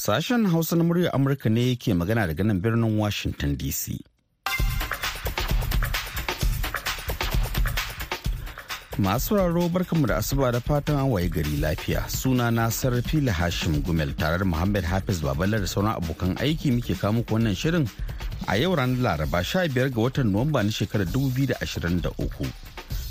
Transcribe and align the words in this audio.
Sashen 0.00 0.46
Hausa 0.50 0.76
na 0.76 0.84
muryar 0.84 1.12
Amurka 1.12 1.50
ne 1.52 1.76
ke 1.76 1.92
magana 1.92 2.24
daga 2.26 2.42
nan 2.42 2.58
birnin 2.62 2.96
Washington 2.96 3.54
DC. 3.54 3.98
Masu 8.96 9.36
raro 9.36 9.68
barkanmu 9.68 10.06
da 10.08 10.16
asuba 10.22 10.52
da 10.56 10.60
fatan 10.60 10.96
an 11.02 11.10
waye 11.12 11.28
gari 11.28 11.60
lafiya. 11.60 12.08
Suna 12.08 12.50
na 12.50 12.68
Sarfila 12.70 13.28
Hashim 13.42 13.82
Gumel 13.84 14.16
tare 14.16 14.38
da 14.38 14.44
Muhammad 14.46 14.84
Hafiz 14.84 15.20
Babalar 15.20 15.60
da 15.60 15.68
sauran 15.74 15.92
abokan 16.00 16.32
aiki 16.40 16.72
muke 16.72 16.96
kawo 16.96 17.12
muku 17.20 17.36
wannan 17.36 17.52
shirin 17.64 17.84
a 18.48 18.56
yau 18.56 18.72
ranar 18.74 19.04
Laraba 19.04 19.44
15 19.44 19.92
ga 19.92 20.00
watan 20.00 20.32
Nuwamba 20.32 20.64
na 20.64 20.70
shekarar 20.72 21.04
2023. 21.12 22.48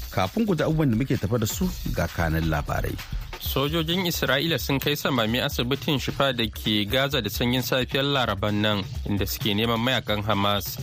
Kafin 0.10 0.48
ku 0.50 0.56
da 0.56 0.66
abubuwan 0.66 0.90
da 0.90 0.98
muke 0.98 1.22
tafa 1.22 1.38
da 1.38 1.46
su 1.46 1.70
ga 1.94 2.08
kanan 2.10 2.50
labarai. 2.50 3.29
Sojojin 3.40 4.06
Isra'ila 4.06 4.60
sun 4.60 4.80
kai 4.80 4.96
samami 4.96 5.40
asibitin 5.40 6.00
shifa 6.00 6.36
da 6.36 6.44
ke 6.48 6.86
Gaza 6.86 7.22
da 7.22 7.30
sanyin 7.30 7.62
safiyar 7.64 8.04
Laraban 8.04 8.62
nan 8.62 8.84
inda 9.08 9.26
suke 9.28 9.56
neman 9.56 9.80
mayaƙan 9.80 10.24
Hamas. 10.24 10.78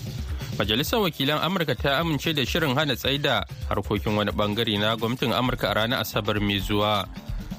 Majalisar 0.58 1.00
wakilan 1.04 1.38
Amurka 1.44 1.76
ta 1.76 2.00
amince 2.00 2.32
da 2.34 2.42
shirin 2.44 2.74
hana 2.74 2.96
tsaida 2.96 3.44
harkokin 3.68 4.16
wani 4.16 4.32
ɓangare 4.32 4.78
na 4.80 4.96
gwamnatin 4.96 5.32
Amurka 5.36 5.70
a 5.70 5.74
ranar 5.74 6.00
Asabar 6.00 6.40
mai 6.40 6.58
zuwa. 6.58 7.04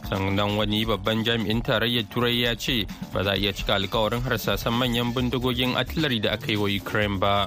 sannan 0.07 0.55
wani 0.55 0.87
babban 0.87 1.19
jami'in 1.27 1.59
tarayyar 1.59 2.07
turai 2.07 2.39
ya 2.47 2.55
ce 2.55 2.87
ba 3.11 3.23
za 3.27 3.35
a 3.35 3.37
iya 3.37 3.51
cika 3.51 3.75
alkawarin 3.75 4.23
harsasan 4.23 4.71
manyan 4.73 5.11
bindigogin 5.11 5.75
artillery 5.75 6.19
da 6.23 6.31
aka 6.39 6.47
yi 6.47 6.57
wa 6.57 6.71
ukraine 6.71 7.19
ba 7.19 7.43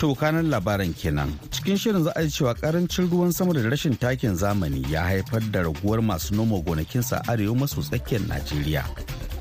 To 0.00 0.14
kanan 0.16 0.48
labaran 0.48 0.94
kenan. 0.96 1.28
Cikin 1.52 1.76
shirin 1.76 2.04
za 2.04 2.12
a 2.16 2.22
yi 2.22 2.28
cewa 2.30 2.54
ƙarancin 2.54 3.10
ruwan 3.10 3.32
sama 3.34 3.52
da 3.52 3.60
rashin 3.60 3.98
takin 3.98 4.34
zamani 4.34 4.80
ya 4.90 5.02
haifar 5.04 5.40
da 5.52 5.62
raguwar 5.62 6.00
masu 6.00 6.34
noma 6.34 6.56
gonakinsa 6.60 7.20
arewa 7.28 7.54
maso 7.56 7.82
tsakiyar 7.82 8.22
Najeriya. 8.24 8.84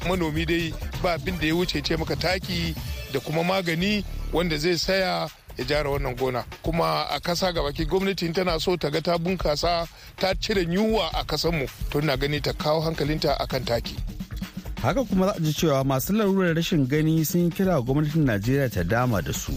Manomi 0.09 0.45
dai 0.45 0.73
ba 1.01 1.13
abin 1.15 1.39
da 1.39 1.47
ya 1.47 1.55
wuce 1.55 1.79
ce 1.81 1.95
maka 1.95 2.15
taki 2.15 2.75
da 3.13 3.19
kuma 3.21 3.41
magani 3.43 4.03
wanda 4.33 4.57
zai 4.57 4.75
saya 4.77 5.29
ya 5.57 5.63
jara 5.65 5.89
wannan 5.89 6.15
gona 6.17 6.43
kuma 6.61 7.07
a 7.09 7.19
kasa 7.21 7.53
gabaki 7.53 7.85
gwamnati 7.87 8.27
tana 8.35 8.59
so 8.59 8.75
ta 8.75 8.89
ga 8.89 8.99
ta 8.99 9.17
bunkasa 9.17 9.87
ta 10.19 10.33
cire 10.35 10.67
yunwa 10.67 11.07
a 11.15 11.23
kasanmu 11.23 11.67
to 11.89 12.01
na 12.01 12.17
gani 12.17 12.41
ta 12.41 12.51
kawo 12.51 12.81
hankalinta 12.83 13.39
akan 13.39 13.63
taki 13.65 13.95
Haka 14.81 15.03
kuma 15.03 15.25
za 15.25 15.33
a 15.35 15.39
ji 15.39 15.53
cewa 15.53 15.83
masu 15.83 16.13
larurar 16.13 16.55
rashin 16.55 16.87
gani 16.87 17.23
sun 17.25 17.49
kira 17.51 17.79
gwamnatin 17.81 18.23
Najeriya 18.27 18.71
ta 18.71 18.83
dama 18.83 19.21
da 19.21 19.31
su. 19.33 19.51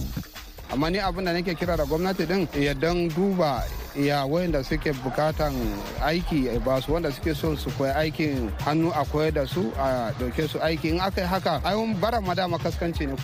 Amma 0.72 0.90
ni 0.90 0.98
abin 0.98 1.24
da 1.24 1.32
nake 1.32 1.54
kira 1.54 1.76
da 1.76 1.84
gwamnati 1.84 2.26
din 2.26 2.48
ya 2.56 2.74
dan 2.74 3.08
duba 3.08 3.62
ya 3.96 4.24
wayanda 4.24 4.64
suke 4.64 4.92
bukatan 5.04 5.52
aiki 6.00 6.48
ba 6.64 6.80
su 6.80 6.92
wanda 6.92 7.12
suke 7.12 7.34
so 7.36 7.56
su 7.56 7.70
koyi 7.76 7.92
aikin 7.92 8.48
hannu 8.64 8.88
a 8.94 9.04
koyar 9.04 9.32
da 9.34 9.46
su 9.46 9.68
a 9.76 10.12
ɗauke 10.18 10.48
su 10.48 10.58
aiki. 10.58 10.88
In 10.88 11.00
aka 11.00 11.20
yi 11.20 11.26
haka 11.26 11.60
ayon 11.64 11.94
bara 12.00 12.20
madama 12.20 12.58
kaskanci 12.58 13.06
ne. 13.06 13.16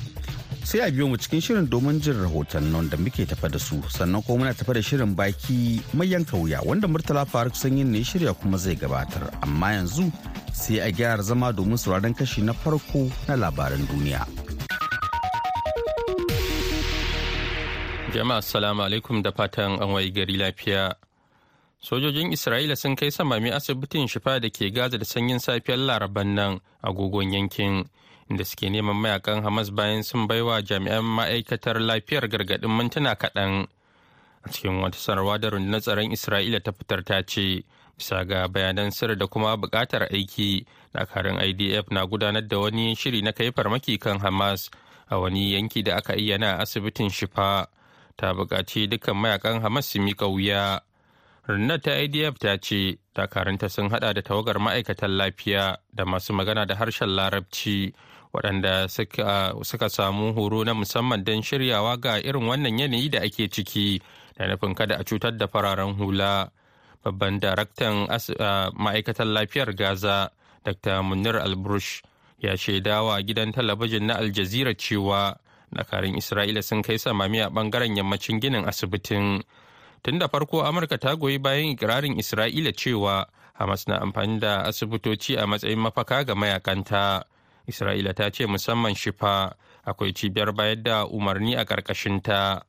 Sai 0.65 0.81
a 0.85 0.91
biyo 0.93 1.09
mu 1.09 1.17
cikin 1.17 1.41
shirin 1.41 1.67
domin 1.67 2.01
jin 2.01 2.21
rahotannin 2.21 2.91
da 2.91 2.97
muke 3.01 3.25
tafa 3.25 3.49
da 3.49 3.59
su. 3.59 3.81
Sannan 3.89 4.21
kuma 4.23 4.45
muna 4.45 4.53
tafa 4.55 4.75
da 4.75 4.81
shirin 4.83 5.17
baki 5.17 5.81
mai 5.95 6.07
yanka 6.13 6.37
wuya 6.37 6.61
wanda 6.65 6.87
Murtala 6.87 7.25
Faruk 7.25 7.57
sanyin 7.57 7.89
ne 7.89 8.05
shirya 8.05 8.35
kuma 8.37 8.59
zai 8.59 8.77
gabatar. 8.77 9.33
Amma 9.43 9.73
yanzu 9.81 10.13
sai 10.53 10.81
a 10.85 10.93
gyara 10.93 11.23
zama 11.23 11.53
domin 11.53 11.79
sauraron 11.81 12.13
kashi 12.15 12.43
na 12.45 12.53
farko 12.53 13.09
na 13.27 13.37
labaran 13.41 13.89
duniya. 13.89 14.27
Jama'a 18.19 18.37
assalamu 18.43 18.83
alaikum 18.83 19.23
da 19.23 19.31
fatan 19.31 19.79
an 19.79 19.95
wayi 19.95 20.11
gari 20.11 20.35
lafiya. 20.37 20.91
Sojojin 21.81 22.33
Isra'ila 22.35 22.75
sun 22.77 22.97
kai 22.97 23.11
samami 23.15 23.53
asibitin 23.55 24.09
shifa 24.11 24.41
da 24.43 24.51
ke 24.51 24.75
Gaza 24.75 24.99
da 24.99 25.05
sanyin 25.07 25.39
safiyar 25.39 25.79
Laraban 25.79 26.35
nan 26.35 26.59
agogon 26.83 27.31
yankin 27.33 27.87
inda 28.29 28.45
suke 28.45 28.67
neman 28.75 28.99
mayaƙan 28.99 29.45
Hamas 29.47 29.71
bayan 29.71 30.03
sun 30.03 30.27
baiwa 30.27 30.59
jami'an 30.67 31.05
ma'aikatar 31.07 31.79
lafiyar 31.79 32.27
gargaɗin 32.27 32.67
mintuna 32.77 33.15
kaɗan. 33.15 33.69
A 34.43 34.49
cikin 34.51 34.83
wata 34.83 34.99
sanarwa 34.99 35.39
da 35.39 35.51
rundunar 35.51 35.79
tsaron 35.81 36.11
Isra'ila 36.11 36.59
ta 36.61 36.73
fitar 36.73 37.05
ta 37.05 37.23
ce, 37.23 37.63
bisa 37.97 38.25
ga 38.27 38.49
bayanan 38.49 38.91
sirri 38.91 39.15
da 39.15 39.27
kuma 39.29 39.55
buƙatar 39.57 40.11
aiki, 40.11 40.67
dakarun 40.93 41.39
IDF 41.39 41.87
na 41.93 42.05
gudanar 42.05 42.43
da 42.49 42.59
wani 42.59 42.97
shiri 42.97 43.23
na 43.23 43.31
kai 43.31 43.53
farmaki 43.53 43.95
kan 44.01 44.19
Hamas 44.19 44.71
a 45.09 45.21
wani 45.21 45.53
yanki 45.55 45.85
da 45.85 45.99
aka 45.99 46.15
ayyana 46.15 46.59
a 46.59 46.63
asibitin 46.67 47.11
shifa. 47.15 47.69
Ta 48.19 48.35
buƙaci 48.35 48.91
dukkan 48.91 49.15
mayaƙan 49.15 49.63
Hamas 49.63 49.87
su 49.87 50.01
miƙa 50.03 50.27
wuya. 50.27 50.81
Rundunar 51.47 51.81
ta 51.81 51.91
IDF 51.95 52.37
ta 52.39 52.57
ce 52.59 52.99
dakarunta 53.15 53.71
sun 53.71 53.89
hada 53.91 54.13
da 54.13 54.21
tawagar 54.23 54.59
ma'aikatan 54.59 55.17
lafiya 55.17 55.77
da 55.95 56.05
masu 56.05 56.33
magana 56.35 56.67
da 56.67 56.75
harshen 56.75 57.09
larabci 57.15 57.95
waɗanda 58.35 58.91
suka 58.91 59.89
samu 59.89 60.35
horo 60.35 60.65
na 60.65 60.75
musamman 60.75 61.25
don 61.25 61.41
shiryawa 61.43 61.97
ga 62.01 62.19
irin 62.19 62.43
wannan 62.43 62.79
yanayi 62.79 63.09
da 63.09 63.21
ake 63.23 63.49
ciki 63.49 64.03
da 64.37 64.45
nufin 64.47 64.75
kada 64.75 64.97
a 64.99 65.05
cutar 65.05 65.39
da 65.39 65.47
fararen 65.47 65.95
hula. 65.97 66.51
Babban 67.05 67.39
daraktan 67.41 68.09
ma'aikatan 68.77 69.33
lafiyar 69.33 69.73
Gaza, 69.77 70.31
Dr. 70.65 71.03
Munir 71.03 71.39
Albrush, 71.39 72.03
ya 72.43 72.57
shaidawa 72.57 73.23
gidan 73.23 73.53
talabijin 73.55 74.07
na 74.11 74.15
Al 74.19 74.31
Jazeera 74.33 74.75
cewa 74.75 75.39
dakarun 75.73 76.17
isra'ila 76.17 76.63
sun 76.63 76.83
kai 76.83 76.99
samami 76.99 77.41
a 77.41 77.49
ɓangaren 77.51 77.97
yammacin 77.97 78.41
ginin 78.41 78.65
asibitin. 78.65 79.43
Tun 80.03 80.19
da 80.19 80.29
farko 80.29 80.63
amurka 80.65 80.99
ta 80.99 81.15
goyi 81.17 81.39
bayan 81.39 81.75
ikirarin 81.77 82.19
isra'ila 82.19 82.73
cewa 82.73 83.27
hamas 83.59 83.87
na 83.89 83.99
amfani 84.01 84.39
da 84.41 84.65
asibitoci 84.65 85.37
a 85.37 85.47
matsayin 85.47 85.79
mafaka 85.79 86.25
ga 86.25 86.35
mayakanta. 86.35 87.25
Isra'ila 87.69 88.15
ta 88.15 88.31
ce 88.31 88.47
musamman 88.47 88.95
shifa 88.95 89.53
akwai 89.85 90.13
cibiyar 90.15 90.53
bayar 90.53 90.77
da 90.83 91.05
umarni 91.07 91.57
a 91.57 91.65
ƙarƙashinta. 91.65 92.63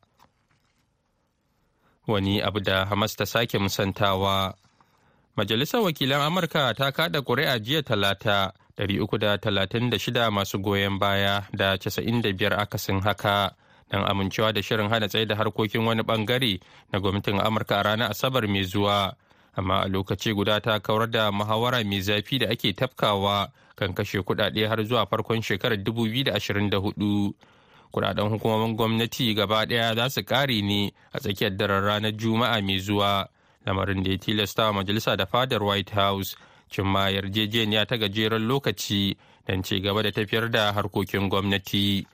Wani 2.07 2.41
abu 2.41 2.59
da 2.59 2.85
hamas 2.85 3.15
ta 3.15 3.25
sake 3.25 3.57
musantawa. 3.59 4.53
Majalisar 5.37 5.79
wakilan 5.81 6.19
amurka 6.27 6.73
ta 6.75 6.91
kada 6.91 7.21
ƙuri'a 7.21 7.59
jiya 7.63 7.83
talata 7.83 8.51
336 8.79 10.31
masu 10.31 10.57
goyon 10.63 10.99
baya 10.99 11.43
da 11.51 11.75
95 11.77 12.55
akasin 12.55 13.01
haka. 13.03 13.51
Don 13.91 14.05
amincewa 14.07 14.53
da 14.53 14.61
shirin 14.63 14.89
hana 14.89 15.07
tsaye 15.07 15.25
da 15.25 15.35
harkokin 15.35 15.83
wani 15.85 16.01
ɓangare 16.03 16.59
na 16.91 16.99
gwamnatin 16.99 17.39
amurka 17.41 17.79
a 17.79 17.83
ranar 17.83 18.11
asabar 18.11 18.47
mai 18.47 18.63
zuwa. 18.63 19.13
Amma 19.57 19.81
a 19.83 19.87
lokaci 19.89 20.33
guda 20.33 20.61
ta 20.61 20.79
kawar 20.79 21.09
da 21.11 21.31
muhawara 21.31 21.83
mai 21.83 21.99
zafi 22.01 22.39
da 22.39 22.47
ake 22.49 22.73
tafkawa 22.73 23.51
kan 23.75 23.93
kashe 23.93 24.21
kudade 24.21 24.67
har 24.67 24.83
zuwa 24.85 25.05
farkon 25.09 25.41
shekarar 25.41 25.77
2024 25.77 27.33
kuɗaɗen 27.93 28.29
hukumomin 28.29 28.75
gwamnati 28.77 29.33
gaba 29.33 29.65
ɗaya 29.65 29.95
za 29.95 30.09
su 30.09 30.23
kare 30.23 30.61
ne 30.61 30.91
a 31.11 31.19
tsakiyar 31.19 31.57
daren 31.57 31.83
ranar 31.83 32.11
juma'a 32.15 32.61
mai 32.61 32.79
zuwa. 32.79 33.27
Lamarin 33.65 34.03
da 34.03 34.11
ya 34.11 34.17
tilasta 34.17 34.71
majalisa 34.73 35.17
da 35.17 35.25
fadar 35.25 35.63
white 35.63 35.89
house 35.89 36.35
cimma 36.69 37.09
yarjejeniya 37.09 37.85
ta 37.85 37.97
gajeren 37.97 38.47
lokaci 38.47 39.17
don 39.47 39.63
ci 39.63 39.79
gaba 39.81 40.01
da 40.03 40.11
tafiyar 40.11 40.49
da 40.51 40.71
harkokin 40.73 41.29
gwamnati. 41.29 42.05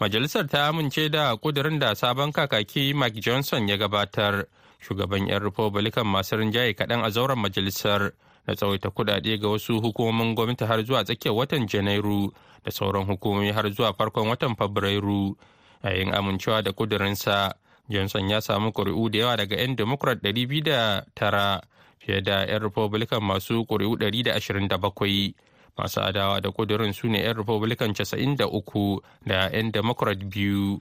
Majalisar 0.00 0.48
ta 0.50 0.68
amince 0.68 1.08
da 1.08 1.36
kudirin 1.36 1.78
da 1.78 1.94
sabon 1.94 2.32
kakaki 2.32 2.94
Mike 2.94 3.20
Johnson 3.20 3.68
ya 3.68 3.76
gabatar, 3.76 4.44
shugaban 4.82 5.28
'yan 5.28 5.42
Republican 5.42 6.06
masu 6.06 6.36
rinjaye 6.36 6.74
kaɗan 6.74 7.04
a 7.04 7.10
zauren 7.10 7.38
majalisar 7.38 8.10
na 8.46 8.54
tsawaita 8.54 8.90
kudade 8.90 9.38
ga 9.38 9.48
wasu 9.48 9.80
hukumomin 9.80 10.34
gwamnati 10.34 10.64
har 10.64 10.82
zuwa 10.84 11.04
tsakiyar 11.04 11.34
watan 11.36 11.66
Janairu 11.66 12.32
da 12.64 12.70
sauran 12.70 13.06
hukumomi 13.06 13.52
har 13.52 13.70
zuwa 13.70 13.92
farkon 13.94 14.28
watan 14.28 14.56
Fabrairu. 14.56 15.36
Yayin 15.84 16.14
amincewa 16.14 16.62
da 16.62 16.72
kudirinsa, 16.72 17.54
Johnson 17.88 18.28
ya 18.30 18.40
samu 18.40 18.72
ƙuri'u 18.72 19.10
da 19.10 19.18
yawa 19.18 19.36
daga 19.36 19.56
'yan 19.56 19.76
Democrat 19.76 20.18
209 20.22 21.60
fiye 22.04 22.20
da 22.20 22.44
'yan 22.44 22.60
republican 22.62 23.24
masu 23.24 23.64
ƙuri'u 23.64 23.96
127 23.96 25.32
masu 25.76 26.00
adawa 26.00 26.40
da 26.40 26.50
ƙudurin 26.52 26.92
su 26.92 27.08
ne 27.08 27.24
'yan 27.24 27.36
republican 27.36 27.94
93 27.96 29.00
da 29.26 29.48
'yan 29.48 29.72
democrat 29.72 30.18
biyu. 30.20 30.80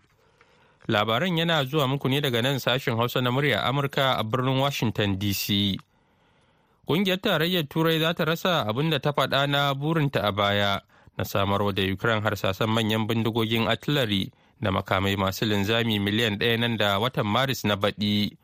Labaran 0.88 1.38
yana 1.38 1.64
zuwa 1.64 1.88
muku 1.88 2.10
ne 2.12 2.20
daga 2.22 2.42
nan 2.44 2.60
sashen 2.60 2.96
hausa 3.00 3.22
na 3.22 3.32
murya 3.32 3.64
amurka 3.64 4.20
a 4.20 4.24
birnin 4.24 4.60
washington 4.60 5.16
dc 5.18 5.80
ƙungiyar 6.88 7.22
tarayyar 7.24 7.64
turai 7.72 8.00
za 8.00 8.12
ta 8.14 8.26
rasa 8.28 8.68
abin 8.68 8.90
da 8.92 9.00
ta 9.00 9.12
faɗa 9.16 9.48
na 9.48 9.72
burinta 9.74 10.20
a 10.28 10.32
baya 10.32 10.82
na 11.18 11.24
samarwa 11.24 11.72
da 11.74 11.82
ukraine 11.88 12.20
harsasan 12.22 12.68
manyan 12.70 13.08
bindigogin 13.08 13.68
artillery 13.72 14.28
da 14.62 14.72
makamai 14.72 15.16
masu 15.16 15.46
linzami 15.46 16.00
miliyan 16.00 16.36
ɗaya 16.38 16.60
nan 16.60 16.78
da 16.78 17.00
watan 17.00 17.26
maris 17.28 17.64
na 17.64 17.76
baɗi. 17.76 18.36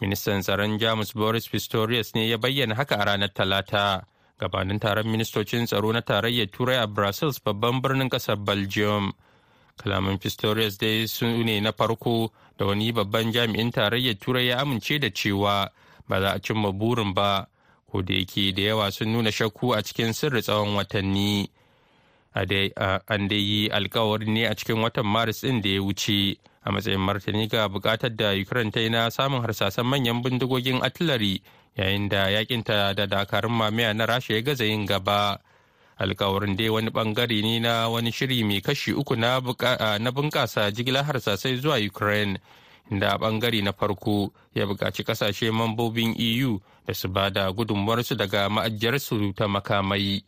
Ministan 0.00 0.42
tsaron 0.42 0.78
jamus 0.78 1.12
boris 1.14 1.48
pistorius 1.48 2.14
ne 2.14 2.28
ya 2.28 2.36
bayyana 2.38 2.74
haka 2.74 2.96
a 2.96 3.04
ranar 3.04 3.28
talata. 3.32 4.04
Gabanin 4.40 4.80
taron 4.80 5.06
ministocin 5.06 5.66
tsaro 5.66 5.92
na 5.92 6.00
tarayyar 6.00 6.50
turai 6.50 6.82
a 6.82 6.86
brussels 6.86 7.38
babban 7.38 7.80
birnin 7.82 8.08
ƙasar 8.10 8.36
belgium. 8.44 9.12
Kalaman 9.78 10.18
pistorius 10.18 10.76
dai 10.78 11.06
su 11.06 11.26
ne 11.26 11.60
na 11.60 11.72
farko 11.72 12.30
da 12.58 12.66
wani 12.66 12.92
babban 12.92 13.32
jami'in 13.32 13.70
tarayyar 13.70 14.18
turai 14.18 14.46
ya 14.48 14.58
amince 14.60 14.98
da 15.00 15.08
cewa 15.10 15.68
ba 16.08 16.20
za 16.20 16.30
a 16.34 16.38
cimma 16.40 16.72
burin 16.72 17.14
ba. 17.14 17.46
Ko 17.90 18.02
da 18.02 18.14
yake 18.14 18.52
da 18.54 18.62
yawa 18.62 18.90
sun 18.92 19.12
nuna 19.12 19.30
shakku 19.30 19.72
a 19.78 19.82
cikin 19.82 20.12
sirri 20.12 20.42
tsawon 20.42 20.74
watanni. 20.74 21.48
An 22.34 23.28
dai 23.28 23.36
yi 23.38 23.68
alkawari 23.70 24.26
ne 24.26 24.44
a 24.46 24.54
cikin 24.54 24.82
watan 24.82 25.06
maris 25.06 25.42
ɗin 25.44 25.62
da 25.62 25.68
ya 25.68 25.80
wuce. 25.80 26.36
A 26.64 26.72
matsayin 26.72 27.00
martani 27.00 27.46
ga 27.48 27.68
buƙatar 27.68 28.16
da 28.16 28.32
ukraine 28.32 28.70
ta 28.72 28.80
yi 28.80 28.88
na 28.88 29.10
samun 29.10 29.42
harsasan 29.44 29.84
manyan 29.86 30.22
bindigogin 30.22 30.80
artillery 30.82 31.42
yayin 31.76 32.08
da 32.08 32.28
yakinta 32.30 32.94
da 32.96 33.06
dakarun 33.06 33.52
mamaya 33.52 33.92
na 33.94 34.06
rasha 34.06 34.34
ya 34.34 34.40
gaza 34.42 34.64
yin 34.64 34.86
gaba. 34.86 35.38
Alkawarin 35.98 36.56
dai 36.56 36.68
wani 36.68 36.90
ɓangare 36.90 37.42
ne 37.42 37.60
na 37.60 37.88
wani 37.88 38.10
shiri 38.10 38.42
mai 38.44 38.60
kashi 38.60 38.92
uku 38.92 39.14
na 39.16 39.40
bunkasa 40.10 40.70
jigilar 40.72 41.04
harsasai 41.04 41.56
zuwa 41.60 41.78
ukraine 41.78 42.38
inda 42.90 43.12
a 43.14 43.18
ɓangare 43.18 43.62
na 43.62 43.72
farko 43.72 44.32
ya 44.54 44.66
buƙaci 44.66 45.04
ƙasashe 45.04 45.50
mambobin 45.52 46.14
eu 46.18 46.60
da 46.86 46.94
su 46.94 47.08
ba 47.08 47.30
da 47.30 47.52
gudunmuwarsu 47.52 48.16
daga 48.16 48.48
ma'ajiyarsu 48.48 49.34
ta 49.36 49.46
makamai. 49.46 50.22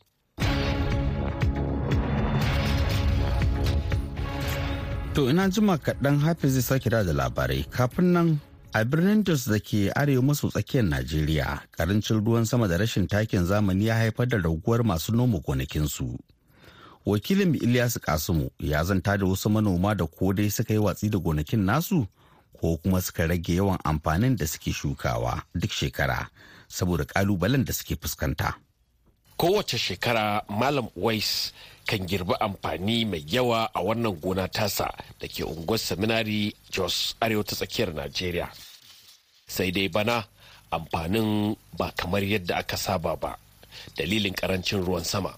To 5.16 5.30
ina 5.30 5.48
jima 5.48 5.78
kaɗan 5.78 6.18
hafiz 6.20 6.52
zai 6.52 6.62
sake 6.62 6.90
da 6.90 7.00
labarai 7.02 7.64
kafin 7.70 8.12
nan 8.12 8.40
a 8.74 8.84
birnin 8.84 9.24
Jos 9.24 9.44
da 9.48 9.58
ke 9.58 9.88
arewa 9.96 10.22
maso 10.22 10.50
tsakiyar 10.50 10.84
Najeriya 10.84 11.60
ƙarancin 11.72 12.20
ruwan 12.24 12.44
sama 12.46 12.68
da 12.68 12.76
rashin 12.76 13.08
takin 13.08 13.46
zamani 13.46 13.86
ya 13.86 13.94
haifar 13.96 14.28
da 14.28 14.36
raguwar 14.36 14.84
masu 14.84 15.12
noma 15.16 15.38
gonakinsu. 15.40 16.18
Wakilin 17.06 17.54
Ilyasu 17.54 18.00
Kasimu 18.00 18.50
ya 18.60 18.84
zanta 18.84 19.16
da 19.16 19.24
wasu 19.26 19.48
manoma 19.48 19.96
da 19.96 20.04
ko 20.06 20.32
dai 20.32 20.48
suka 20.50 20.72
yi 20.74 20.78
watsi 20.78 21.08
da 21.08 21.18
gonakin 21.18 21.64
nasu 21.64 22.06
ko 22.60 22.76
kuma 22.76 23.00
suka 23.00 23.26
rage 23.26 23.56
yawan 23.56 23.78
amfanin 23.84 24.36
da 24.36 24.44
suke 24.46 24.68
shukawa 24.72 25.40
duk 25.56 25.70
shekara 25.72 26.28
saboda 26.68 27.04
kalubalen 27.08 27.64
da 27.64 27.72
suke 27.72 27.96
fuskanta. 27.96 28.52
Kowace 29.38 29.78
shekara 29.78 30.42
Malam 30.50 30.88
Wais 30.94 31.52
kan 31.86 32.02
girbi 32.06 32.34
amfani 32.42 33.04
mai 33.06 33.22
yawa 33.30 33.70
a 33.72 33.80
wannan 33.80 34.18
gona 34.20 34.48
tasa 34.50 34.90
da 35.20 35.26
ke 35.30 35.44
unguwar 35.46 35.78
seminari 35.78 36.50
jos 36.70 37.14
arewa 37.22 37.44
ta 37.46 37.54
tsakiyar 37.54 37.94
najeriya. 37.94 38.50
Sai 39.46 39.70
dai 39.70 39.88
bana 39.88 40.26
amfanin 40.74 41.54
ba 41.78 41.92
kamar 41.96 42.22
yadda 42.26 42.56
aka 42.58 42.76
saba 42.76 43.16
ba 43.16 43.38
dalilin 43.96 44.34
ƙarancin 44.34 44.82
ruwan 44.84 45.04
sama. 45.04 45.30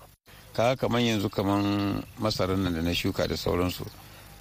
Ka 0.57 0.75
kamar 0.77 1.01
yanzu 1.05 1.29
kamar 1.29 1.61
masarar 2.19 2.57
nan 2.57 2.73
da 2.75 2.81
na 2.83 2.95
shuka 2.95 3.27
da 3.29 3.37
sauransu 3.37 3.85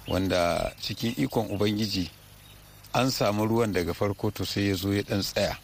wanda 0.08 0.72
cikin 0.80 1.12
ikon 1.20 1.50
ubangiji 1.52 2.08
an 2.94 3.10
samu 3.10 3.44
ruwan 3.46 3.72
daga 3.72 3.92
farko 3.94 4.30
to 4.32 4.44
sai 4.48 4.68
ya 4.72 4.74
zo 4.74 4.92
ya 4.96 5.02
dan 5.04 5.20
tsaya. 5.20 5.58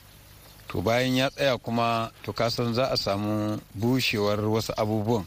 To 0.69 0.83
bayan 0.83 1.17
ya 1.17 1.31
tsaya 1.31 1.57
kuma 1.59 2.13
to 2.23 2.33
kasan 2.37 2.75
za 2.75 2.93
a 2.93 2.97
samu 2.97 3.57
bushewar 3.75 4.37
wasu 4.45 4.73
abubuwan 4.77 5.25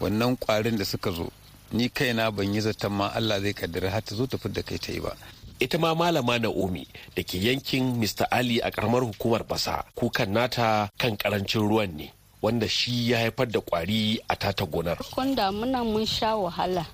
wannan 0.00 0.36
kwarin 0.36 0.76
da 0.78 0.84
suka 0.84 1.10
zo 1.10 1.30
ni 1.72 1.88
kaina 1.88 2.30
ban 2.30 2.54
yi 2.54 2.60
zaton 2.60 2.92
ma 2.92 3.08
Allah 3.14 3.40
zai 3.40 3.54
kaddara 3.54 3.90
har 3.90 4.02
ta 4.04 4.14
zo 4.14 4.26
ta 4.26 4.36
da 4.48 4.62
kai 4.62 4.78
ta 4.78 4.92
yi 4.92 5.00
ba 5.00 5.16
ita 5.60 5.78
ma 5.78 5.94
malama 5.96 6.38
Naomi 6.38 6.86
da 7.16 7.22
ke 7.24 7.40
yankin 7.40 7.96
Mr. 7.96 8.28
Ali 8.30 8.60
a 8.60 8.70
karamar 8.70 9.00
hukumar 9.02 9.40
Basa 9.48 9.84
kukan 9.96 10.28
nata 10.28 10.90
kan 11.00 11.16
ƙarancin 11.16 11.64
ruwan 11.64 11.96
ne 11.96 12.12
wanda 12.42 12.68
shi 12.68 13.10
ya 13.10 13.18
haifar 13.18 13.48
da 13.48 13.60
kwari 13.60 14.20
a 14.28 14.36
tata 14.36 14.66
gonar. 14.66 14.96
Farkon 15.00 15.34
damuna 15.34 15.80
mun 15.84 16.04
sha 16.06 16.36
wahala. 16.36 16.84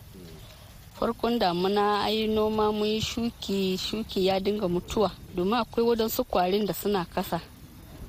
Farkon 0.94 1.38
damuna 1.38 2.04
ayi 2.06 2.28
noma 2.28 2.70
mun 2.72 2.86
yi 2.86 3.00
shuki 3.00 3.76
shuki 3.76 4.26
ya 4.26 4.38
dinga 4.40 4.68
mutuwa 4.68 5.10
domin 5.34 5.54
akwai 5.58 5.82
wadansu 5.86 6.24
kwarin 6.24 6.64
da 6.66 6.72
suna 6.72 7.04
kasa 7.04 7.40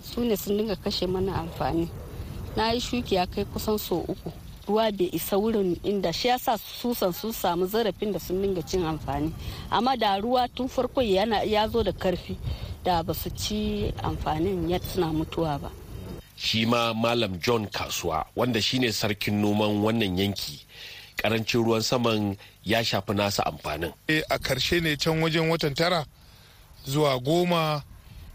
su 0.05 0.21
ne 0.21 0.37
sun 0.37 0.57
dinga 0.57 0.75
kashe 0.75 1.07
mana 1.07 1.33
amfani. 1.41 1.89
Na 2.55 2.71
yi 2.71 2.79
shuki 2.79 3.15
ya 3.15 3.25
kai 3.25 3.45
kusan 3.45 3.77
so 3.79 3.97
uku. 4.05 4.31
Ruwa 4.67 4.91
bai 4.91 5.09
isa 5.13 5.37
wurin 5.37 5.75
inda 5.83 6.13
shi 6.13 6.27
yasa 6.27 6.57
susan 6.57 7.11
sun 7.13 7.31
samu 7.33 7.67
zarafin 7.67 8.11
da 8.13 8.19
sun 8.19 8.41
dinga 8.41 8.61
cin 8.65 8.83
amfani. 8.85 9.33
Amma 9.71 9.97
da 9.97 10.17
ruwa 10.19 10.47
tun 10.55 10.67
farko 10.67 11.01
yana 11.01 11.43
ya 11.43 11.67
zo 11.67 11.83
da 11.83 11.91
ƙarfi 11.91 12.37
da 12.83 13.03
ba 13.03 13.13
su 13.13 13.29
ci 13.29 13.91
amfanin 14.03 14.69
ya 14.69 14.79
suna 14.79 15.07
mutuwa 15.11 15.59
ba. 15.61 15.71
Shi 16.35 16.65
ma 16.65 16.93
malam 16.93 17.37
john 17.39 17.67
kasuwa 17.67 18.25
wanda 18.35 18.61
shine 18.61 18.91
sarkin 18.91 19.41
noman 19.41 19.83
wannan 19.83 20.17
yanki 20.17 20.63
ƙarancin 21.17 21.63
ruwan 21.63 21.81
saman 21.83 22.37
ya 22.63 22.79
shafi 22.83 23.13
nasa 23.13 23.43
amfanin. 23.45 23.93
A 24.07 24.39
ƙarshe 24.39 24.81
ne 24.81 24.95
can 24.95 25.19
wajen 25.21 25.49
watan 25.49 25.75
tara 25.75 26.05
zuwa 26.87 27.19
goma 27.21 27.83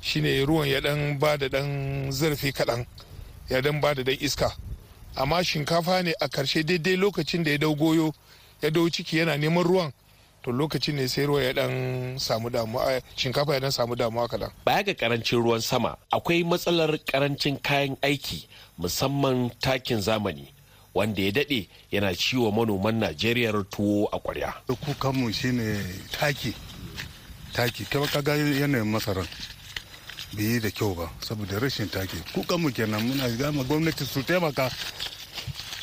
shine 0.00 0.44
ruwan 0.46 0.68
ya 0.68 0.80
dan 0.80 1.18
ba 1.18 1.36
da 1.38 1.48
dan 1.48 2.10
zarafi 2.12 2.52
kaɗan 2.52 2.86
ya 3.48 3.60
dan 3.62 3.80
ba 3.80 3.94
da 3.94 4.02
dan 4.02 4.16
iska. 4.20 4.52
Amma 5.18 5.42
shinkafa 5.44 6.02
ne 6.04 6.12
a 6.20 6.28
ƙarshe 6.28 6.62
daidai 6.64 6.96
lokacin 6.96 7.42
da 7.44 7.50
ya 7.50 7.58
ɗau 7.58 7.76
goyo 7.76 8.12
ya 8.62 8.70
ɗau 8.70 8.90
ciki 8.90 9.18
yana 9.18 9.36
neman 9.36 9.64
ruwan 9.64 9.92
to 10.42 10.52
lokacin 10.52 10.94
ne 10.96 11.06
sai 11.08 11.26
ruwa 11.26 11.42
ya 11.42 11.52
dan 11.52 12.18
samu 12.18 12.50
damuwa 12.50 13.00
shinkafa 13.16 13.54
ya 13.54 13.60
dan 13.60 13.70
samu 13.70 13.94
damuwa 13.96 14.28
kadan 14.28 14.50
baya 14.64 14.82
ga 14.82 14.92
ƙarancin 14.94 15.42
ruwan 15.42 15.60
sama 15.60 15.96
akwai 16.12 16.44
matsalar 16.44 16.98
ƙarancin 17.04 17.60
kayan 17.62 17.96
aiki 18.02 18.46
musamman 18.78 19.50
takin 19.60 20.00
zamani 20.00 20.48
wanda 20.94 21.22
ya 21.22 21.30
daɗe 21.32 21.68
yana 21.90 22.14
ciwo 22.14 22.50
manoman 22.52 22.98
najeriya 23.00 23.52
tuwo 23.70 24.06
a 24.12 24.18
kwarya 24.20 24.54
kukanmu 24.66 25.32
shine 25.34 25.82
taki 26.12 26.54
taki. 27.58 27.84
Kai 27.90 28.06
kaga 28.06 28.36
yanayin 28.36 28.86
masaran. 28.86 29.26
Bai 30.32 30.44
yi 30.44 30.60
da 30.60 30.70
kyau 30.70 30.94
ba 30.94 31.10
saboda 31.20 31.58
rashin 31.58 31.88
taki 31.90 32.16
kukanmu 32.34 32.70
kenan 32.72 33.02
muna 33.02 33.28
gama 33.36 33.64
gwamnati 33.64 34.04
su 34.04 34.22
taimaka 34.22 34.70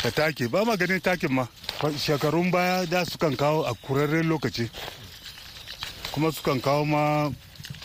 ka 0.06 0.12
taki 0.12 0.48
ba 0.48 0.64
ma 0.66 0.76
ganin 0.78 1.02
takin 1.02 1.34
ma. 1.34 1.48
Shekarun 1.98 2.52
baya 2.52 2.86
da 2.86 3.04
sukan 3.06 3.36
kawo 3.36 3.66
a 3.66 3.74
kurarren 3.74 4.30
lokaci. 4.30 4.70
Kuma 6.14 6.30
sukan 6.32 6.62
kawo 6.62 6.86
ma 6.86 7.32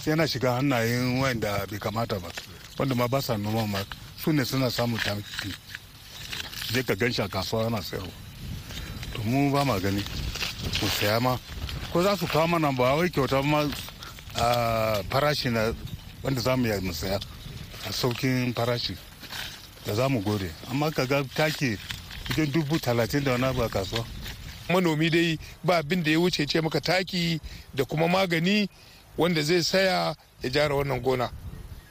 yana 0.05 0.27
shiga 0.29 0.61
hannayen 0.61 1.19
wanda 1.21 1.65
bai 1.71 1.79
kamata 1.79 2.21
ba 2.21 2.29
wanda 2.79 2.95
ma 2.95 3.09
ba 3.09 3.23
sa 3.23 3.37
noma 3.37 3.67
ma. 3.67 3.79
Su 4.21 4.33
ne 4.33 4.45
suna 4.45 4.69
samun 4.71 5.01
taki. 5.01 5.49
Je 6.73 6.83
ka 6.85 6.95
gan 6.95 7.09
a 7.25 7.29
kasuwa 7.29 7.65
yana 7.65 7.81
sayarwa. 7.81 8.13
To 9.15 9.23
mu 9.25 9.51
ba 9.51 9.65
ma 9.65 9.79
gani. 9.81 10.05
Mu 10.83 10.89
saya 10.89 11.21
ma. 11.21 11.39
Ko 11.91 12.03
za 12.03 12.17
su 12.17 12.27
kawo 12.27 12.47
mana 12.47 12.71
ba 12.73 12.97
wai 13.01 13.09
kyauta 13.09 13.41
ma 13.43 13.65
farashi 15.09 15.49
na 15.51 15.73
wanda 16.23 16.41
za 16.41 16.57
mu 16.57 16.67
yi 16.67 16.81
mu 16.81 16.93
saya 16.95 17.21
a 17.89 17.93
saukin 17.93 18.55
farashi 18.55 18.97
da 19.87 19.95
za 19.95 20.09
mu 20.09 20.21
gode. 20.21 20.51
Amma 20.71 20.91
ka 20.91 21.07
ga 21.07 21.23
take 21.35 21.79
wajen 22.29 22.53
dubu 22.53 22.79
talatin 22.79 23.25
da 23.25 23.33
wani 23.33 23.45
abu 23.45 23.63
a 23.63 23.69
kasuwa. 23.69 24.05
Manomi 24.69 25.11
dai 25.11 25.39
ba 25.65 25.77
abin 25.79 26.03
da 26.03 26.11
ya 26.11 26.19
wuce 26.19 26.47
ce 26.47 26.61
maka 26.61 26.81
taki 26.81 27.41
da 27.75 27.85
kuma 27.85 28.09
magani 28.09 28.69
wanda 29.17 29.43
zai 29.43 29.63
saya 29.63 30.15
ya 30.43 30.51
jara 30.51 30.75
wannan 30.75 31.01
gona. 31.01 31.31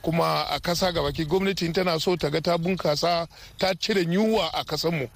Kuma 0.02 0.46
a 0.50 0.60
kasa 0.60 0.92
gabaki 0.92 1.26
gwamnati 1.26 1.70
tana 1.74 2.00
so 2.00 2.16
ta 2.16 2.30
ga 2.30 2.40
ta 2.42 2.58
bunkasa 2.58 3.28
ta 3.58 3.74
cire 3.74 4.02
yunwa 4.04 4.50
a 4.54 4.64
kasanmu. 4.64 5.10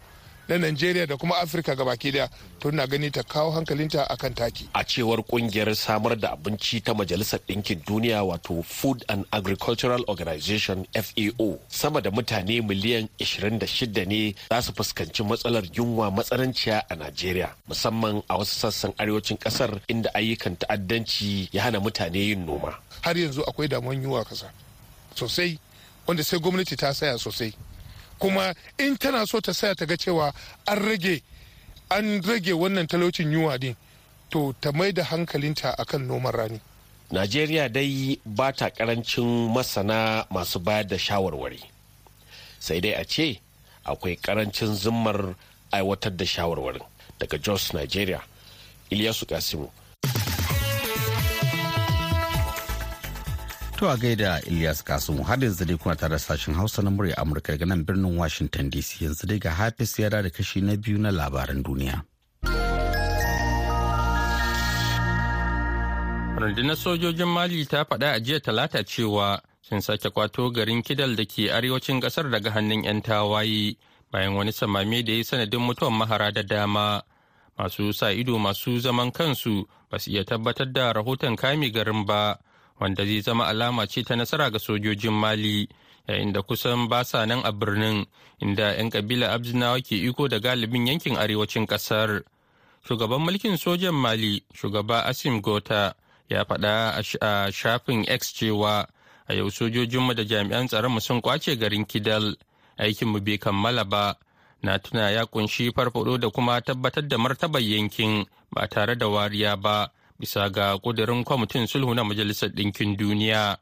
Na 0.57 0.67
Najeriya 0.69 1.07
da 1.07 1.17
kuma 1.17 1.35
Afirka 1.41 1.75
gabaki 1.75 2.11
ɗaya 2.11 2.29
to 2.59 2.71
na 2.71 2.85
gani 2.85 3.09
ta 3.11 3.23
kawo 3.23 3.51
hankalinta 3.51 4.05
akan 4.09 4.33
taki. 4.35 4.69
A 4.75 4.83
cewar 4.83 5.23
ƙungiyar 5.25 5.75
samar 5.75 6.15
da 6.15 6.33
abinci 6.35 6.81
ta 6.83 6.93
Majalisar 6.93 7.39
Ɗinkin 7.47 7.83
Duniya 7.85 8.21
wato 8.23 8.63
Food 8.63 9.03
and 9.09 9.25
Agricultural 9.33 10.03
Organization 10.07 10.85
FAO 10.93 11.59
sama 11.67 12.01
da 12.01 12.11
mutane 12.11 12.61
miliyan 12.61 13.09
26 13.19 14.05
ne 14.05 14.35
za 14.49 14.61
su 14.61 14.71
fuskanci 14.73 15.23
matsalar 15.23 15.63
yunwa 15.73 16.11
matsananciya 16.11 16.83
a 16.89 16.95
Najeriya 16.95 17.49
musamman 17.67 18.21
a 18.29 18.37
wasu 18.37 18.59
sassan 18.59 18.93
arewacin 18.97 19.37
ƙasar 19.37 19.81
inda 19.89 20.09
ayyukan 20.13 20.55
ta'addanci 20.59 21.49
ya 21.51 21.63
hana 21.63 21.79
mutane 21.79 22.15
yin 22.19 22.45
noma. 22.45 22.77
Har 23.01 23.15
yanzu 23.17 23.41
akwai 23.47 23.67
damuwan 23.67 24.01
yunwa 24.01 24.23
kasa 24.25 24.51
sosai 25.15 25.57
wanda 26.07 26.23
sai 26.23 26.39
gwamnati 26.39 26.75
ta 26.77 26.93
saya 26.93 27.17
sosai. 27.17 27.53
Kuma 28.23 28.55
in 28.79 28.95
tana 28.95 29.27
so 29.27 29.41
ta 29.41 29.51
saya 29.51 29.75
ta 29.75 29.83
ga 29.85 29.97
cewa 29.99 30.31
an 30.67 30.79
rage 30.79 31.19
an 31.91 32.21
rage 32.23 32.53
wannan 32.55 32.87
talaucin 32.87 33.27
yunwa 33.31 33.59
din 33.59 33.75
to 34.31 34.55
ta 34.61 34.71
mai 34.71 34.91
da 34.93 35.03
hankalinta 35.03 35.75
akan 35.77 36.07
noman 36.07 36.31
rani. 36.31 36.59
Najeriya 37.11 37.67
dai 37.69 38.17
ba 38.25 38.53
ta 38.55 38.69
ƙarancin 38.69 39.51
masana 39.53 40.25
masu 40.31 40.59
bayar 40.59 40.87
da 40.87 40.95
shawarwari. 40.97 41.59
Sai 42.59 42.79
dai 42.79 42.93
a 42.95 43.03
ce 43.03 43.41
akwai 43.85 44.15
ƙarancin 44.15 44.71
zimmar 44.73 45.35
aiwatar 45.73 46.15
da 46.15 46.23
shawarwarin. 46.25 46.81
Daga 47.19 47.37
jos 47.37 47.73
nigeria 47.73 48.21
iliyasu 48.89 49.25
kasimu 49.27 49.67
To 53.83 53.89
a 53.89 53.97
gaida 53.97 54.39
Ilyas 54.47 54.79
Kasumu 54.81 55.23
har 55.27 55.35
yanzu 55.43 55.65
dai 55.67 55.75
kuna 55.77 55.95
tare 55.95 56.15
sashen 56.17 56.53
Hausa 56.55 56.81
na 56.81 56.89
murya 56.89 57.15
Amurka 57.19 57.51
daga 57.51 57.65
nan 57.67 57.83
birnin 57.83 58.15
Washington 58.15 58.69
DC 58.71 59.01
yanzu 59.03 59.27
dai 59.27 59.39
ga 59.39 59.49
Hafiz 59.51 59.99
ya 59.99 60.07
da 60.09 60.21
kashi 60.29 60.61
na 60.61 60.77
biyu 60.77 60.97
na 60.97 61.11
labaran 61.11 61.59
duniya. 61.63 61.99
Rundunar 66.39 66.77
sojojin 66.79 67.27
Mali 67.27 67.65
ta 67.65 67.83
faɗa 67.83 68.13
a 68.15 68.19
jiya 68.21 68.39
talata 68.39 68.83
cewa 68.87 69.41
sun 69.61 69.81
sake 69.81 70.09
kwato 70.15 70.47
garin 70.55 70.81
Kidal 70.81 71.15
da 71.17 71.25
ke 71.25 71.51
arewacin 71.51 71.99
ƙasar 71.99 72.31
daga 72.31 72.51
hannun 72.55 72.85
'yan 72.87 73.01
tawaye 73.01 73.75
bayan 74.11 74.35
wani 74.35 74.51
samame 74.53 75.03
da 75.03 75.11
ya 75.11 75.23
sanadin 75.23 75.59
mutuwar 75.59 75.91
mahara 75.91 76.31
da 76.31 76.41
dama. 76.41 77.03
Masu 77.59 77.91
sa 77.93 78.11
ido 78.15 78.39
masu 78.39 78.79
zaman 78.79 79.11
kansu 79.11 79.67
ba 79.91 79.99
su 79.99 80.09
iya 80.11 80.23
tabbatar 80.23 80.71
da 80.71 80.93
rahoton 80.93 81.35
kame 81.35 81.67
garin 81.69 82.05
ba. 82.05 82.39
Wanda 82.83 83.05
zai 83.05 83.21
zama 83.23 83.47
alama 83.47 83.87
ce 83.87 84.03
ta 84.03 84.15
nasara 84.15 84.51
ga 84.51 84.59
sojojin 84.59 85.15
mali 85.15 85.67
yayin 86.07 86.33
da 86.35 86.41
kusan 86.43 86.87
ba 86.91 87.03
sa 87.07 87.23
nan 87.25 87.39
a 87.47 87.51
birnin 87.55 88.03
inda 88.43 88.75
'yan 88.75 88.89
kabila 88.91 89.31
abzinawa 89.31 89.79
ke 89.79 89.95
iko 89.95 90.27
da 90.27 90.39
galibin 90.39 90.87
yankin 90.87 91.15
arewacin 91.15 91.63
ƙasar 91.65 92.21
shugaban 92.83 93.21
mulkin 93.23 93.55
sojan 93.57 93.95
mali 93.95 94.43
shugaba 94.53 95.07
asim 95.07 95.39
gota 95.41 95.95
ya 96.29 96.43
faɗa 96.43 96.99
a 97.21 97.51
shafin 97.51 98.03
x 98.07 98.33
cewa 98.35 98.85
a 99.27 99.33
yau 99.33 99.49
sojojinmu 99.51 100.13
da 100.13 100.23
jami'an 100.23 100.67
tsaronmu 100.67 100.99
sun 101.01 101.21
ƙwace 101.21 101.55
garin 101.59 101.85
kidal. 101.85 102.35
Aikinmu 102.77 103.19
bai 103.23 103.37
kammala 103.37 103.83
ba. 103.85 104.15
Na 104.63 104.77
tuna 104.79 105.09
ya 105.11 105.25
ƙunshi 105.25 105.71
farfado 105.73 106.17
da 106.17 106.29
kuma 106.29 106.61
tabbatar 106.61 107.07
da 107.07 107.17
martabar 107.17 107.61
yankin 107.61 108.25
ba 108.51 108.67
tare 108.67 108.95
da 108.95 109.07
wariya 109.07 109.55
ba. 109.61 109.89
Bisa 110.23 110.47
ga 110.49 110.79
kudirin 110.79 111.23
kwamitin 111.27 111.67
sulhu 111.67 111.91
na 111.93 112.03
majalisar 112.07 112.49
ɗinkin 112.49 112.95
duniya. 112.95 113.57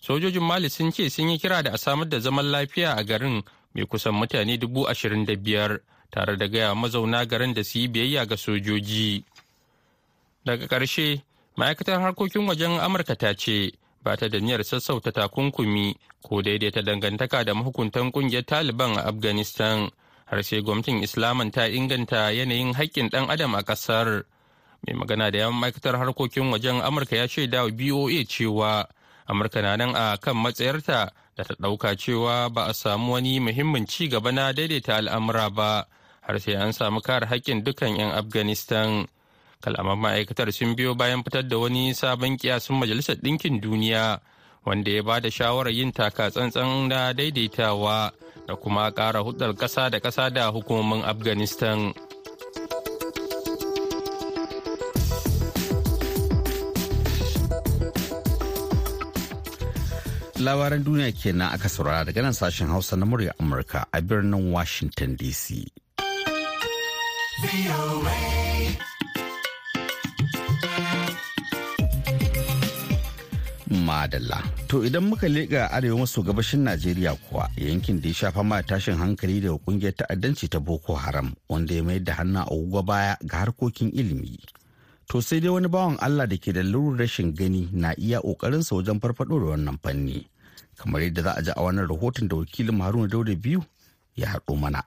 Sojojin 0.00 0.40
mali 0.42 0.70
sun 0.70 0.90
ce 0.92 1.10
sun 1.10 1.28
yi 1.28 1.38
kira 1.38 1.62
da 1.62 1.72
a 1.72 1.78
samar 1.78 2.08
da 2.08 2.18
zaman 2.20 2.46
lafiya 2.50 2.96
a 2.96 3.04
garin 3.04 3.42
mai 3.74 3.84
kusan 3.84 4.14
mutane 4.16 4.56
dubu 4.56 4.88
ashirin 4.88 5.26
da 5.26 5.36
biyar 5.36 5.80
tare 6.10 6.36
da 6.36 6.46
gaya 6.48 6.74
mazauna 6.74 7.26
garin 7.26 7.52
da 7.54 7.62
su 7.64 7.78
yi 7.78 7.88
biyayya 7.88 8.24
ga 8.26 8.36
sojoji. 8.36 9.24
Daga 10.44 10.66
ƙarshe 10.66 11.20
ma'aikatar 11.56 12.00
harkokin 12.00 12.48
wajen 12.48 12.80
amurka 12.80 13.14
ta 13.16 13.34
ce 13.36 13.72
ba 14.02 14.16
ta 14.16 14.28
da 14.28 14.38
niyyar 14.40 14.64
sassauta 14.64 15.12
takunkumi 15.12 15.94
ko 16.22 16.40
daidaita 16.42 16.80
dangantaka 16.82 17.44
da 17.44 17.52
mahukuntan 17.54 18.08
ƙungiyar 18.12 18.44
taliban 18.48 18.96
a 18.96 19.04
afghanistan 19.04 19.90
har 20.24 20.42
sai 20.42 20.62
gwamnatin 20.62 21.02
islaman 21.04 21.50
ta 21.50 21.68
inganta 21.68 22.32
yanayin 22.32 22.72
haƙƙin 22.72 23.10
ɗan 23.10 23.28
adam 23.30 23.54
a 23.54 23.62
ƙasar. 23.62 24.24
Mai 24.86 24.94
magana 24.96 25.30
da 25.30 25.38
yawan 25.38 25.54
ma'aikatar 25.60 25.96
harkokin 25.96 26.50
wajen 26.52 26.80
amurka 26.80 27.16
ya 27.16 27.28
shaida 27.28 27.64
wa 27.64 27.70
boa 27.70 28.24
cewa 28.24 28.88
amurka 29.28 29.62
na 29.62 29.76
nan 29.76 29.94
a 29.94 30.16
kan 30.18 30.34
matsayarta 30.36 31.12
da 31.36 31.42
ta 31.44 31.54
ɗauka 31.60 31.96
cewa 31.96 32.48
ba 32.50 32.64
a 32.66 32.74
samu 32.74 33.12
wani 33.12 33.40
muhimmin 33.40 33.86
ci 33.86 34.08
gaba 34.08 34.32
na 34.32 34.52
daidaita 34.52 34.96
al'amura 34.96 35.50
ba 35.50 35.86
har 36.26 36.38
sai 36.40 36.54
an 36.56 36.72
samu 36.72 37.00
kare 37.00 37.26
haƙƙin 37.26 37.62
dukkan 37.64 37.96
'yan 37.96 38.10
afghanistan. 38.12 39.06
Kalaman 39.60 39.98
ma'aikatar 40.00 40.48
sun 40.52 40.72
biyo 40.74 40.94
bayan 40.96 41.22
fitar 41.22 41.44
da 41.44 41.58
wani 41.58 41.92
sabon 41.94 42.36
kiyasin 42.40 42.76
majalisar 42.80 43.16
ɗinkin 43.20 43.60
duniya 43.60 44.20
wanda 44.64 44.90
ya 44.90 45.02
ba 45.02 45.20
da 45.20 45.28
shawarar 45.30 45.72
yin 45.72 45.92
taka 45.92 46.30
tsantsan 46.30 46.88
na 46.88 47.12
daidaitawa 47.12 48.10
da 48.48 48.56
kuma 48.56 48.90
ƙara 48.90 49.20
hudar 49.20 49.52
ƙasa 49.54 49.90
da 49.90 50.00
ƙasa 50.00 50.30
da 50.32 50.50
hukumomin 50.50 51.04
afghanistan. 51.04 51.92
Labaran 60.40 60.84
duniya 60.84 61.12
kenan 61.12 61.52
aka 61.52 61.68
saurara 61.68 62.04
daga 62.08 62.22
nan 62.24 62.32
sashen 62.32 62.68
hausa 62.72 62.96
na 62.96 63.04
murya 63.06 63.32
amurka 63.40 63.84
a 63.92 64.00
birnin 64.00 64.52
washington 64.52 65.16
dc 65.20 65.68
madalla. 73.90 74.38
To 74.68 74.84
idan 74.86 75.04
muka 75.10 75.26
leƙa 75.28 75.66
arewa 75.72 75.98
maso 75.98 76.22
gabashin 76.22 76.62
najeriya 76.64 77.14
kuwa 77.14 77.50
yankin 77.56 78.00
da 78.00 78.08
ya 78.08 78.14
shafa 78.14 78.42
ma 78.44 78.62
tashin 78.62 78.94
hankali 78.96 79.40
daga 79.40 79.58
ƙungiyar 79.66 79.92
ta'addanci 79.98 80.48
ta 80.48 80.60
boko 80.60 80.94
haram 80.94 81.34
wanda 81.48 81.74
ya 81.74 81.82
mayar 81.82 82.04
da 82.04 82.14
hannun 82.14 82.42
agogo 82.46 82.82
baya 82.86 83.16
ga 83.26 83.36
harkokin 83.44 83.90
ilimi. 83.90 84.38
To 85.10 85.18
sai 85.20 85.40
dai 85.42 85.50
wani 85.50 85.66
bawan 85.68 85.98
allah 85.98 86.26
da 86.30 86.36
ke 86.38 86.54
da 86.54 86.62
lurin 86.62 86.98
rashin 87.02 87.34
gani 87.34 87.66
na 87.74 87.90
iya 87.98 88.20
ƙoƙarinsa 88.22 88.78
wajen 88.78 89.00
farfaɗo 89.02 89.40
da 89.42 89.46
wannan 89.58 89.78
fanni. 89.82 90.29
Kamar 90.80 91.02
yadda 91.04 91.22
za 91.22 91.32
a 91.36 91.42
ji 91.44 91.50
a 91.52 91.60
wannan 91.60 91.84
rahoton 91.88 92.28
da 92.28 92.36
wakilin 92.40 92.80
haruna 92.80 93.08
dauda 93.08 93.34
biyu 93.36 93.60
ya 94.16 94.28
haɗo 94.32 94.56
mana. 94.56 94.80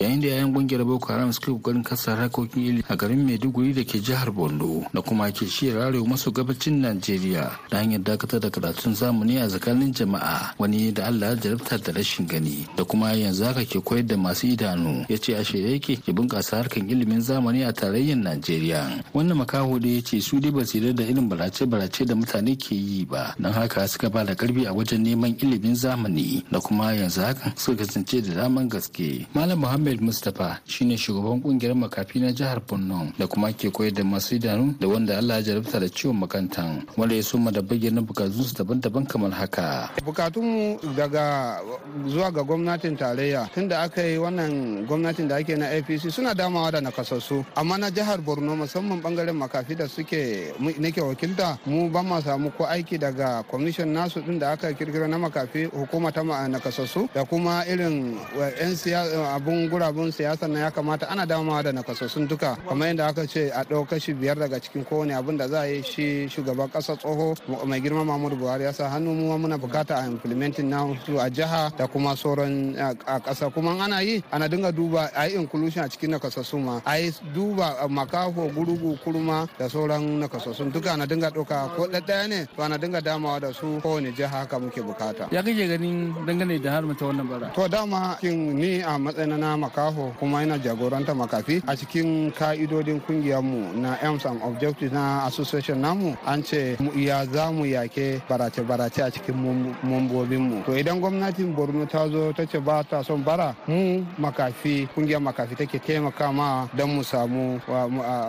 Yayin 0.00 0.20
da 0.22 0.26
yayan 0.26 0.52
ƙungiyar 0.54 0.84
boko 0.86 1.12
haram 1.12 1.32
suke 1.32 1.52
ƙoƙarin 1.52 1.84
kasa 1.84 2.16
harkokin 2.16 2.62
ilimi 2.64 2.84
a 2.88 2.96
garin 2.96 3.20
maiduguri 3.26 3.74
da 3.74 3.84
ke 3.84 4.00
jihar 4.00 4.32
borno 4.32 4.86
da 4.94 5.02
kuma 5.02 5.30
ke 5.30 5.44
shiyar 5.44 5.76
arewa 5.92 6.08
maso 6.08 6.30
gabacin 6.32 6.80
najeriya 6.80 7.52
da 7.70 7.78
hanyar 7.84 8.00
dakatar 8.00 8.40
da 8.40 8.48
karatun 8.48 8.94
zamani 8.96 9.36
a 9.36 9.46
tsakanin 9.46 9.92
jama'a 9.92 10.54
wani 10.58 10.90
da 10.92 11.04
allah 11.06 11.36
jarabta 11.36 11.76
da 11.84 11.92
rashin 11.92 12.26
gani 12.26 12.66
da 12.76 12.84
kuma 12.84 13.12
yanzu 13.12 13.44
haka 13.44 13.60
ke 13.68 13.76
koyar 13.84 14.06
da 14.06 14.16
masu 14.16 14.46
idanu 14.48 15.04
ya 15.08 15.18
ce 15.18 15.36
a 15.36 15.44
shirye 15.44 15.72
yake 15.76 15.98
ya 16.06 16.14
bunkasa 16.14 16.56
harkan 16.56 16.88
ilimin 16.88 17.20
zamani 17.20 17.68
a 17.68 17.72
tarayyar 17.72 18.16
najeriya. 18.16 19.04
Wannan 19.12 19.36
makaho 19.44 19.78
da 19.78 19.88
ya 19.88 20.00
ce 20.00 20.20
su 20.20 20.40
dai 20.40 20.50
ba 20.50 20.64
su 20.64 20.80
da 20.80 21.02
irin 21.04 21.28
barace-barace 21.28 22.06
da 22.08 22.14
mutane 22.14 22.56
ke 22.56 22.72
yi 22.74 23.04
ba 23.04 23.34
don 23.38 23.52
haka 23.52 23.86
suka 23.88 24.08
ba 24.08 24.24
da 24.24 24.32
ƙarfi 24.34 24.64
a 24.66 24.72
wajen 24.72 25.04
neman 25.04 25.36
ilimin 25.36 25.76
zamani 25.76 26.42
da 26.50 26.58
kuma 26.58 26.94
yanzu 26.96 27.20
hakan 27.20 27.52
suka 27.56 27.84
kasance 27.84 28.22
da 28.24 28.34
daman 28.48 28.68
gaske. 28.68 29.26
Malam 29.34 29.60
muhammad 29.60 29.89
Ahmed 29.90 30.02
Mustapha 30.06 30.60
shine 30.66 30.96
shugaban 30.96 31.42
ƙungiyar 31.42 31.74
makafi 31.74 32.20
na 32.20 32.30
jihar 32.30 32.60
Borno 32.62 33.10
da 33.18 33.26
kuma 33.26 33.50
ke 33.52 33.72
koyar 33.74 33.90
da 33.92 34.04
masu 34.04 34.36
idanu 34.38 34.78
da 34.78 34.86
wanda 34.86 35.16
Allah 35.18 35.42
ya 35.42 35.42
jarabta 35.58 35.80
da 35.80 35.88
ciwon 35.88 36.14
makantan 36.22 36.86
wanda 36.96 37.14
ya 37.16 37.22
soma 37.22 37.50
da 37.50 37.60
bayyana 37.60 38.00
bukatunsu 38.00 38.54
daban-daban 38.54 39.04
kamar 39.08 39.32
haka. 39.32 39.90
Bukatunmu 40.06 40.78
daga 40.94 41.58
zuwa 42.06 42.30
ga 42.30 42.42
gwamnatin 42.44 42.96
tarayya 42.96 43.50
tunda 43.52 43.80
aka 43.82 44.02
yi 44.06 44.18
wannan 44.18 44.86
gwamnatin 44.86 45.26
da 45.26 45.36
ake 45.42 45.56
na 45.58 45.66
APC 45.74 46.08
suna 46.12 46.34
damawa 46.34 46.70
da 46.70 46.80
nakasassu 46.80 47.44
amma 47.56 47.76
na 47.78 47.90
jihar 47.90 48.20
Borno 48.22 48.54
musamman 48.54 49.02
ɓangaren 49.02 49.34
makafi 49.34 49.74
da 49.74 49.88
suke 49.88 50.54
nake 50.78 51.00
wakilta 51.02 51.58
mu 51.66 51.90
ba 51.90 52.00
ma 52.02 52.20
samu 52.22 52.52
ko 52.52 52.62
aiki 52.64 52.96
daga 52.96 53.42
kwamishin 53.42 53.90
nasu 53.90 54.20
din 54.22 54.38
da 54.38 54.52
aka 54.52 54.70
kirkiro 54.72 55.08
na 55.08 55.18
makafi 55.18 55.64
hukuma 55.66 56.12
ta 56.12 56.22
nakasassu 56.22 57.08
da 57.12 57.24
kuma 57.24 57.66
irin 57.66 58.14
'yan 58.38 59.26
abun 59.34 59.68
gurabun 59.80 60.12
siyasa 60.12 60.44
na 60.44 60.68
ya 60.68 60.70
kamata 60.70 61.08
ana 61.08 61.24
damawa 61.26 61.62
da 61.64 61.72
nakasassun 61.72 62.28
duka 62.28 62.52
kamar 62.68 62.88
yadda 62.92 63.06
aka 63.08 63.24
ce 63.26 63.48
a 63.48 63.64
ɗau 63.64 63.88
kashi 63.88 64.12
biyar 64.12 64.36
daga 64.36 64.60
cikin 64.60 64.84
kowane 64.84 65.16
abin 65.16 65.38
da 65.40 65.48
za 65.48 65.60
a 65.64 65.72
yi 65.72 65.80
shi 65.82 66.28
shugaban 66.28 66.68
ƙasa 66.68 66.96
tsoho 67.00 67.32
mai 67.64 67.80
girma 67.80 68.04
Muhammadu 68.04 68.36
Buhari 68.36 68.64
ya 68.68 68.72
sa 68.76 68.90
hannu 68.92 69.14
mu 69.16 69.32
muna 69.40 69.56
buƙata 69.56 69.96
a 69.96 70.06
implementing 70.06 70.68
na 70.68 70.84
su 71.06 71.16
a 71.16 71.30
jiha 71.32 71.72
da 71.78 71.86
kuma 71.88 72.12
sauran 72.14 72.76
a 72.76 72.92
ƙasa 73.24 73.48
kuma 73.54 73.72
ana 73.80 74.00
yi 74.04 74.22
ana 74.30 74.48
dinga 74.48 74.68
duba 74.70 75.08
a 75.16 75.24
yi 75.26 75.36
inclusion 75.40 75.84
a 75.84 75.88
cikin 75.88 76.12
nakasassun 76.12 76.60
ma 76.62 76.80
a 76.84 76.98
yi 77.00 77.10
duba 77.32 77.80
makafo 77.88 78.52
gurugu 78.52 79.00
kurma 79.00 79.48
da 79.58 79.64
sauran 79.64 80.20
nakasassun 80.20 80.70
duka 80.70 80.92
ana 80.92 81.06
dinga 81.06 81.30
ɗauka 81.32 81.72
ko 81.74 81.88
ɗaya 81.88 82.28
ne 82.28 82.44
to 82.54 82.62
ana 82.62 82.76
dinga 82.76 83.00
damawa 83.00 83.40
da 83.40 83.50
su 83.52 83.80
kowane 83.80 84.12
jiha 84.12 84.44
haka 84.44 84.58
muke 84.60 84.82
buƙata. 84.84 85.32
Ya 85.32 85.40
kake 85.42 85.64
ganin 85.72 86.12
dangane 86.26 86.60
da 86.62 86.70
har 86.72 86.82
mata 86.82 87.04
wannan 87.06 87.26
bara? 87.28 87.48
To 87.54 87.66
dama 87.66 88.18
kin 88.20 88.58
ni 88.60 88.82
a 88.82 88.98
matsayin 88.98 89.38
na 89.38 89.56
makaho 89.70 90.12
kuma 90.18 90.40
yana 90.40 90.58
jagoranta 90.58 91.14
makafi. 91.14 91.62
A 91.66 91.76
cikin 91.76 92.32
ka'idodin 92.34 93.00
kungiyarmu 93.00 93.76
na 93.80 93.96
aims 94.02 94.24
and 94.24 94.42
objectives 94.42 94.92
na 94.92 95.26
association 95.26 95.80
namu 95.80 96.16
an 96.26 96.42
ce 96.42 96.76
ya 96.96 97.24
za 97.26 97.50
mu 97.52 97.64
yake 97.64 98.20
barace-barace 98.28 99.02
a 99.06 99.10
cikin 99.10 99.34
mambobinmu. 99.82 100.64
To 100.66 100.72
idan 100.72 101.00
gwamnatin 101.00 101.54
borno 101.54 101.86
ta 101.88 102.08
zo 102.08 102.32
ta 102.32 102.44
ce 102.44 102.58
ba 102.58 102.82
ta 102.82 103.02
son 103.02 103.22
bara 103.22 103.54
mu 103.68 104.04
makafi 104.18 104.88
ƙungiyar 104.94 105.20
makafi 105.22 105.56
take 105.56 105.78
taimaka 105.78 106.32
ma 106.32 106.66
don 106.76 106.90
mu 106.96 107.02
samu 107.02 107.60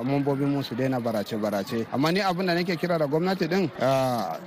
mambobinmu 0.05 0.63
su 0.63 0.75
daina 0.75 0.99
barace-barace. 0.99 1.85
Amma 1.91 2.11
ni 2.11 2.19
abin 2.19 2.45
da 2.45 2.53
nake 2.53 2.75
kira 2.77 2.97
da 2.99 3.07
gwamnati 3.07 3.47
din 3.49 3.69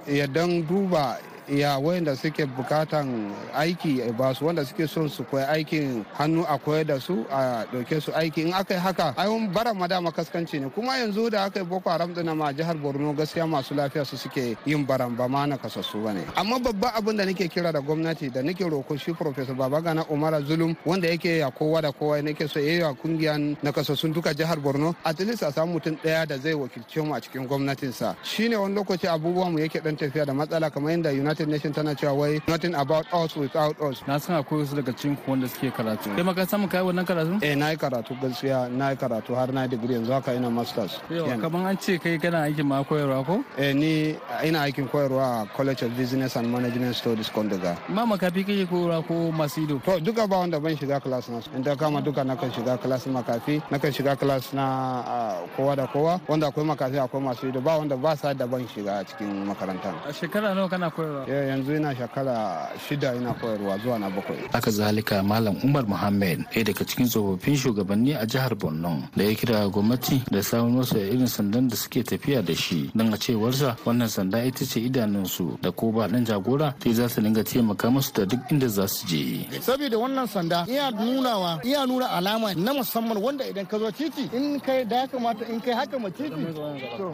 ya 0.06 0.26
don 0.26 0.62
duba 0.66 1.18
ya 1.48 1.78
wayanda 1.78 2.16
suke 2.16 2.46
bukatan 2.46 3.32
aiki 3.54 4.00
ba 4.16 4.34
su 4.34 4.46
wanda 4.46 4.64
suke 4.64 4.86
son 4.88 5.08
su 5.08 5.24
koyi 5.24 5.44
aikin 5.44 6.04
hannu 6.18 6.44
a 6.48 6.58
koyar 6.58 6.84
da 6.86 7.00
su 7.00 7.24
a 7.30 7.64
ɗauke 7.72 8.00
su 8.00 8.12
aiki. 8.12 8.42
In 8.46 8.54
aka 8.54 8.74
yi 8.74 8.80
haka 8.80 9.14
ayon 9.16 9.48
bara 9.52 9.74
madama 9.74 10.10
kaskanci 10.12 10.60
ne. 10.60 10.68
Kuma 10.70 10.96
yanzu 10.98 11.30
da 11.30 11.44
aka 11.44 11.60
yi 11.60 11.64
boko 11.66 11.90
haram 11.90 12.12
dina 12.14 12.34
ma 12.34 12.52
jihar 12.52 12.76
borno 12.76 13.12
gaskiya 13.14 13.46
masu 13.46 13.74
lafiya 13.74 14.04
su 14.04 14.16
suke 14.16 14.56
yin 14.64 14.84
baran 14.86 15.14
ba 15.16 15.28
ma 15.28 15.46
na 15.46 15.56
kasassu 15.56 16.02
ba 16.02 16.12
ne. 16.12 16.24
Amma 16.36 16.58
babban 16.58 16.92
abin 16.96 17.16
da 17.16 17.24
nake 17.24 17.48
kira 17.48 17.72
da 17.72 17.80
gwamnati 17.80 18.30
da 18.32 18.42
nake 18.42 18.64
roko 18.64 18.96
shi 18.96 19.12
professor 19.12 19.54
babagana 19.54 20.04
umara 20.10 20.40
zulum 20.42 20.74
wanda 20.84 21.08
yake 21.08 21.38
ya 21.38 21.50
kowa 21.50 21.80
da 21.82 21.92
kowa 21.92 22.22
nake 22.22 22.48
so 22.48 22.60
yayi 22.60 22.82
wa 22.82 22.94
kungiyan 22.94 23.56
na 23.62 23.72
kasassun 23.72 24.12
duka 24.12 24.34
jihar 24.34 24.58
borno 24.60 24.94
at 25.04 25.18
least 25.20 25.42
a 25.42 25.52
samu 25.52 25.74
mutum 25.78 25.96
ɗaya 26.02 26.26
da 26.26 26.38
zai 26.38 26.54
wakilce 26.54 27.00
mu 27.02 27.14
a 27.14 27.20
cikin 27.20 27.46
gwamnatinsa. 27.46 28.16
Shine 28.22 28.56
wani 28.56 28.74
lokaci 28.74 29.06
abubuwan 29.08 29.52
mu 29.52 29.58
yake 29.58 29.80
dan 29.80 29.96
tafiya 29.96 30.24
da 30.26 30.32
matsala 30.32 30.70
kamar 30.70 30.92
yadda 30.92 31.12
united 31.34 31.48
nations 31.48 31.74
tana 31.74 31.94
cewa 31.94 32.14
wai 32.16 32.40
nothing 32.48 32.74
about 32.74 33.06
us 33.12 33.36
without 33.36 33.80
us. 33.80 34.02
Na 34.06 34.18
san 34.18 34.36
akwai 34.42 34.60
wasu 34.62 34.74
daga 34.76 34.92
cikin 34.92 35.16
ku 35.24 35.30
wanda 35.30 35.48
suke 35.48 35.70
karatu. 35.74 36.14
Kai 36.16 36.22
maka 36.22 36.46
samu 36.46 36.68
kai 36.70 36.78
wannan 36.80 37.04
karatu? 37.06 37.42
Eh 37.42 37.54
na 37.56 37.70
yi 37.70 37.76
karatu 37.76 38.14
gaskiya. 38.20 38.70
Na 38.70 38.90
yi 38.90 38.96
karatu 38.96 39.34
har 39.34 39.48
na 39.52 39.66
digiri 39.66 39.94
yanzu 39.94 40.12
haka 40.12 40.34
ina 40.34 40.50
masters. 40.50 41.00
Kaman 41.08 41.66
an 41.66 41.76
ce 41.78 41.98
kai 41.98 42.18
kana 42.18 42.42
aikin 42.46 42.64
ma 42.66 42.82
koyarwa 42.84 43.26
ko? 43.26 43.44
Eh 43.58 43.72
ni 43.72 44.16
ina 44.44 44.60
aikin 44.62 44.88
koyarwa 44.88 45.42
a 45.42 45.46
college 45.56 45.82
of 45.82 45.96
business 45.96 46.36
and 46.36 46.50
management 46.50 46.94
studies 46.94 47.28
kondoga. 47.30 47.76
Ma 47.88 48.06
makafi 48.06 48.44
kake 48.46 48.66
koyarwa 48.66 49.06
ko 49.06 49.32
masu 49.32 49.62
ido? 49.64 49.78
To 49.84 49.98
duka 50.00 50.28
ba 50.28 50.38
wanda 50.38 50.60
ban 50.60 50.76
shiga 50.76 51.00
class 51.02 51.28
na. 51.28 51.40
In 51.56 51.62
ta 51.64 51.74
kama 51.74 52.00
duka 52.02 52.22
nakan 52.24 52.50
shiga 52.52 52.80
class 52.80 53.06
makafi. 53.06 53.60
Nakan 53.70 53.90
shiga 53.92 54.16
class 54.18 54.52
na 54.52 55.42
kowa 55.56 55.74
da 55.76 55.86
kowa. 55.86 56.20
Wanda 56.28 56.46
akwai 56.46 56.64
makafi 56.66 56.98
akwai 56.98 57.22
masu 57.22 57.48
ido. 57.48 57.60
Ba 57.60 57.78
wanda 57.78 57.96
ba 57.96 58.16
sa 58.16 58.32
da 58.32 58.46
ban 58.46 58.66
shiga 58.68 59.04
cikin 59.04 59.44
makaranta. 59.46 59.92
A 60.06 60.12
shekara 60.12 60.54
nawa 60.54 60.68
kana 60.70 60.90
koyarwa? 60.90 61.23
Yanzu 61.28 61.76
ina 61.76 61.96
shekara 61.96 62.68
shida 62.88 63.14
ina 63.14 63.32
koyarwa 63.34 63.78
zuwa 63.78 63.98
na 63.98 64.10
bakwai. 64.10 64.38
Haka 64.52 64.70
zalika 64.70 65.22
malam 65.22 65.56
umar 65.64 65.86
muhammad 65.86 66.44
ɗaya 66.52 66.64
daga 66.64 66.84
cikin 66.84 67.06
tsofaffin 67.06 67.56
shugabanni 67.56 68.14
a 68.14 68.26
jihar 68.26 68.54
borno 68.54 69.02
da 69.16 69.24
ya 69.24 69.34
kira 69.34 69.68
gwamnati 69.68 70.22
da 70.30 70.42
samun 70.42 70.76
wasu 70.76 70.96
irin 70.98 71.26
sandan 71.26 71.68
da 71.68 71.76
suke 71.76 72.02
tafiya 72.02 72.42
da 72.42 72.54
shi. 72.54 72.90
Don 72.94 73.12
a 73.12 73.16
cewarsa 73.16 73.76
wannan 73.84 74.08
sanda 74.08 74.44
ita 74.44 74.64
ce 74.64 74.80
idanunsu 74.80 75.58
da 75.62 75.70
ko 75.70 75.92
ba 75.92 76.08
dan 76.08 76.24
jagora 76.24 76.74
ta 76.78 76.92
za 76.92 77.08
su 77.08 77.20
dinga 77.20 77.44
taimaka 77.44 77.90
musu 77.90 78.12
da 78.14 78.24
duk 78.24 78.40
inda 78.50 78.68
za 78.68 78.86
su 78.88 79.06
je. 79.06 79.46
Saboda 79.60 79.98
wannan 79.98 80.26
sanda 80.26 80.64
iya 80.68 80.90
nunawa 80.90 81.60
iya 81.64 81.86
nuna 81.86 82.10
alama 82.10 82.54
na 82.54 82.72
musamman 82.74 83.18
wanda 83.18 83.44
idan 83.46 83.66
ka 83.66 83.78
zo 83.78 83.90
titi 83.90 84.28
in 84.32 84.60
kai 84.60 84.84
da 84.84 84.96
ya 84.96 85.06
kamata 85.06 85.44
in 85.52 85.60
kai 85.60 85.74
haka 85.74 85.98
ma 85.98 86.08
titi 86.10 86.40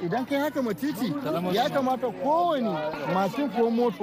idan 0.07 0.25
kai 0.29 0.39
haka 0.41 0.63
ma 0.63 0.73
titi 0.75 1.09
ya 1.57 1.69
kamata 1.69 2.09
kowane 2.23 2.71
masu 3.15 3.49
ko 3.57 3.71
moto 3.71 4.00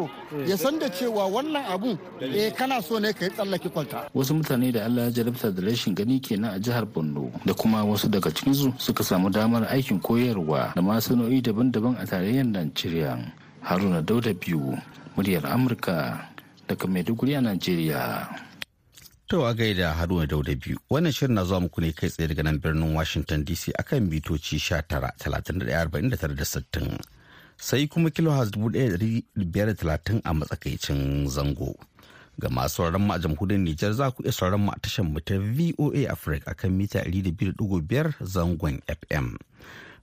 ya 0.48 0.58
san 0.58 0.80
da 0.80 0.89
cewa 0.89 1.25
wannan 1.25 1.66
abun 1.66 1.98
eh 2.22 2.51
kana 2.54 2.82
so 2.82 3.00
ne 3.00 3.13
kai 3.13 3.30
tsallake 3.30 3.70
kwalta. 3.70 4.10
Wasu 4.13 4.34
mutane 4.34 4.72
da 4.72 4.86
Allah 4.86 5.06
ya 5.10 5.12
jarabta 5.24 5.51
da 5.51 5.62
rashin 5.62 5.96
gani 5.96 6.20
kenan 6.20 6.54
a 6.56 6.60
jihar 6.60 6.86
Borno 6.86 7.32
da 7.46 7.54
kuma 7.54 7.84
wasu 7.84 8.10
daga 8.10 8.30
cikin 8.32 8.54
su 8.54 8.74
suka 8.77 9.04
samu 9.04 9.30
damar 9.30 9.63
aikin 9.72 10.00
koyarwa 10.00 10.74
da 10.75 10.82
masana'o'i 10.82 11.42
daban-daban 11.42 11.98
a 11.98 12.06
tarayyar 12.06 12.46
Najeriya. 12.46 13.18
Haruna 13.63 14.01
Dauda 14.01 14.34
biyu 14.34 14.77
muryar 15.16 15.44
Amurka 15.50 16.30
daga 16.68 16.86
Maiduguri 16.88 17.36
a 17.38 17.42
Najeriya. 17.42 18.27
To 19.27 19.44
a 19.46 19.54
gaida 19.54 19.92
Haruna 19.98 20.27
Dauda 20.27 20.56
biyu. 20.56 20.77
Wannan 20.89 21.12
shirin 21.12 21.34
na 21.36 21.44
zuwa 21.44 21.62
muku 21.68 21.82
ne 21.82 21.92
kai 21.92 22.10
tsaye 22.10 22.27
daga 22.27 22.44
nan 22.44 22.60
birnin 22.60 22.94
Washington 22.96 23.44
DC 23.44 23.74
akan 23.75 24.08
bitoci 24.08 24.56
19 24.62 24.88
31 25.20 25.68
da 26.36 26.46
60 26.46 27.17
sai 27.58 27.88
kuma 27.88 28.10
kilohaz 28.10 28.50
1530 28.52 30.22
a 30.24 30.34
matsakaicin 30.34 31.28
zango. 31.28 31.76
Ga 32.40 32.50
masu 32.50 32.76
sauraron 32.76 33.02
mu 33.02 33.14
a 33.14 33.20
jamhuriyar 33.20 33.60
Nijar 33.62 33.94
za 33.94 34.12
ku 34.12 34.24
iya 34.24 34.32
sauraron 34.32 34.62
mu 34.66 34.72
a 34.72 34.80
tashar 34.80 35.06
mu 35.06 35.20
ta 35.20 35.38
VOA 35.42 36.06
Africa 36.12 36.52
akan 36.54 36.72
mita 36.78 37.00
200.5 37.02 38.14
zangon 38.22 38.78
FM. 38.86 39.38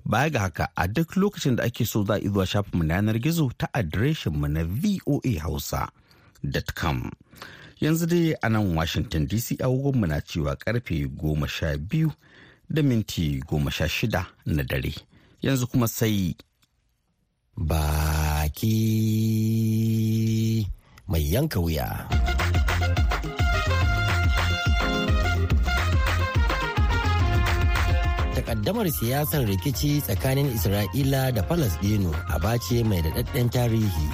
Baya 0.05 0.31
ga 0.31 0.39
haka 0.51 0.69
a 0.77 0.89
duk 0.89 1.15
lokacin 1.17 1.57
da 1.57 1.63
ake 1.65 1.85
so 1.87 2.05
za 2.05 2.15
a 2.19 2.29
zuwa 2.29 2.47
shafin 2.47 2.79
mu 2.79 2.85
na 2.85 2.95
yanar 2.99 3.19
gizo 3.23 3.51
ta 3.57 3.69
adireshin 3.73 4.33
mu 4.35 4.49
na 4.49 4.65
voahausa.com. 4.67 7.11
Yanzu 7.81 8.07
dai 8.07 8.35
a 8.43 8.49
nan 8.51 8.75
Washington 8.75 9.27
DC 9.31 9.63
agogon 9.63 9.97
mu 10.01 10.07
na 10.07 10.19
cewa 10.21 10.57
ƙarfe 10.59 11.07
goma 11.15 11.47
sha 11.49 11.79
biyu 11.79 12.11
da 12.69 12.83
minti 12.83 13.39
goma 13.47 13.71
sha 13.71 13.87
shida 13.89 14.27
na 14.47 14.63
dare. 14.63 14.95
Yanzu 15.43 15.67
kuma 15.71 15.87
sai 15.89 16.35
baki 17.57 18.77
mai 21.07 21.23
yanka 21.33 21.61
wuya. 21.63 21.87
Takaddamar 28.35 28.91
siyasar 28.91 29.47
rikici 29.47 30.03
tsakanin 30.03 30.51
Isra'ila 30.51 31.31
da 31.35 31.43
Falasɗinu 31.47 32.11
abace 32.35 32.83
mai 32.85 33.01
daɗaɗɗen 33.03 33.49
tarihi. 33.55 34.09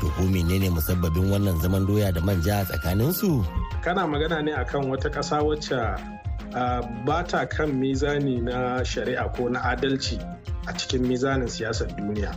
Ko 0.00 0.08
menene 0.28 0.68
musabbabin 0.70 1.30
wannan 1.32 1.60
zaman 1.60 1.86
doya 1.86 2.12
da 2.12 2.20
manja 2.20 2.64
tsakaninsu? 2.64 3.44
Kana 3.84 4.06
magana 4.08 4.42
ne 4.44 4.52
akan 4.52 4.88
wata 4.90 5.08
ƙasa 5.12 5.40
wacce 5.44 5.76
ba 7.04 7.24
ta 7.28 7.44
kan 7.46 7.70
mizani 7.80 8.40
na 8.42 8.82
shari'a 8.84 9.28
ko 9.36 9.48
na 9.48 9.60
adalci 9.60 10.18
a 10.66 10.72
cikin 10.72 11.02
mizanin 11.06 11.48
siyasar 11.48 11.88
duniya 11.96 12.32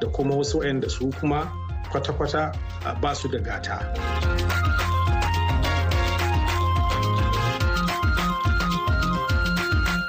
da 0.00 0.06
kuma 0.08 0.34
wasu 0.36 0.60
da 0.80 0.88
su 0.88 1.10
kuma 1.20 1.48
kwata-kwata 1.90 2.52
ba 3.00 3.14
su 3.14 3.28
da 3.28 3.38
gata. 3.38 3.78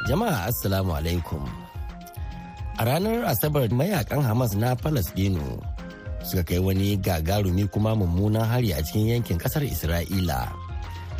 Jama'a 0.09 0.49
Assalamu 0.49 0.97
alaikum. 0.97 1.45
A 2.79 2.85
ranar 2.85 3.29
Asabar 3.29 3.69
mayaƙan 3.69 4.25
Hamas 4.25 4.57
na 4.57 4.73
Falasdino 4.73 5.61
suka 6.25 6.41
kai 6.43 6.57
wani 6.57 6.97
gagarumi 6.97 7.69
kuma 7.69 7.93
mummunan 7.93 8.41
hari 8.41 8.73
a 8.73 8.81
cikin 8.81 9.13
yankin 9.21 9.37
ƙasar 9.37 9.61
Isra'ila. 9.69 10.49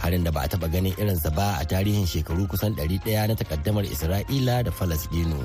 Harin 0.01 0.23
da 0.25 0.31
ba 0.33 0.41
a 0.43 0.47
taba 0.49 0.65
ganin 0.71 0.95
irinsa 0.97 1.29
ba 1.35 1.61
a 1.61 1.63
tarihin 1.69 2.09
shekaru 2.09 2.49
kusan 2.49 2.73
100 2.73 3.29
na 3.29 3.35
takaddamar 3.37 3.85
Isra'ila 3.85 4.65
da 4.65 4.71
Falasdino. 4.73 5.37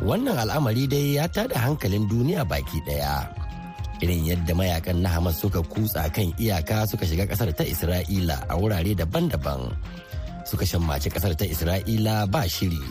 Wannan 0.00 0.36
al'amari 0.40 0.88
dai 0.88 1.16
ya 1.20 1.28
tada 1.28 1.56
hankalin 1.60 2.08
duniya 2.08 2.44
baki 2.48 2.80
ɗaya. 2.88 3.28
Irin 4.00 4.24
yadda 4.24 4.56
mayaƙan 4.56 5.04
na 5.04 5.12
Hamas 5.12 5.36
suka 5.40 5.60
kutsa 5.60 6.08
kan 6.08 6.32
iyaka 6.40 6.88
suka 6.88 7.04
shiga 7.04 7.28
ƙasar 7.28 7.52
ta 7.52 7.64
Isra'ila 7.68 8.48
a 8.48 8.56
wurare 8.56 8.96
daban-daban. 8.96 9.76
suka 10.50 10.66
shammaci 10.66 11.10
ƙasar 11.14 11.34
ta 11.38 11.46
isra'ila 11.46 12.26
ba 12.26 12.42
shiri 12.48 12.82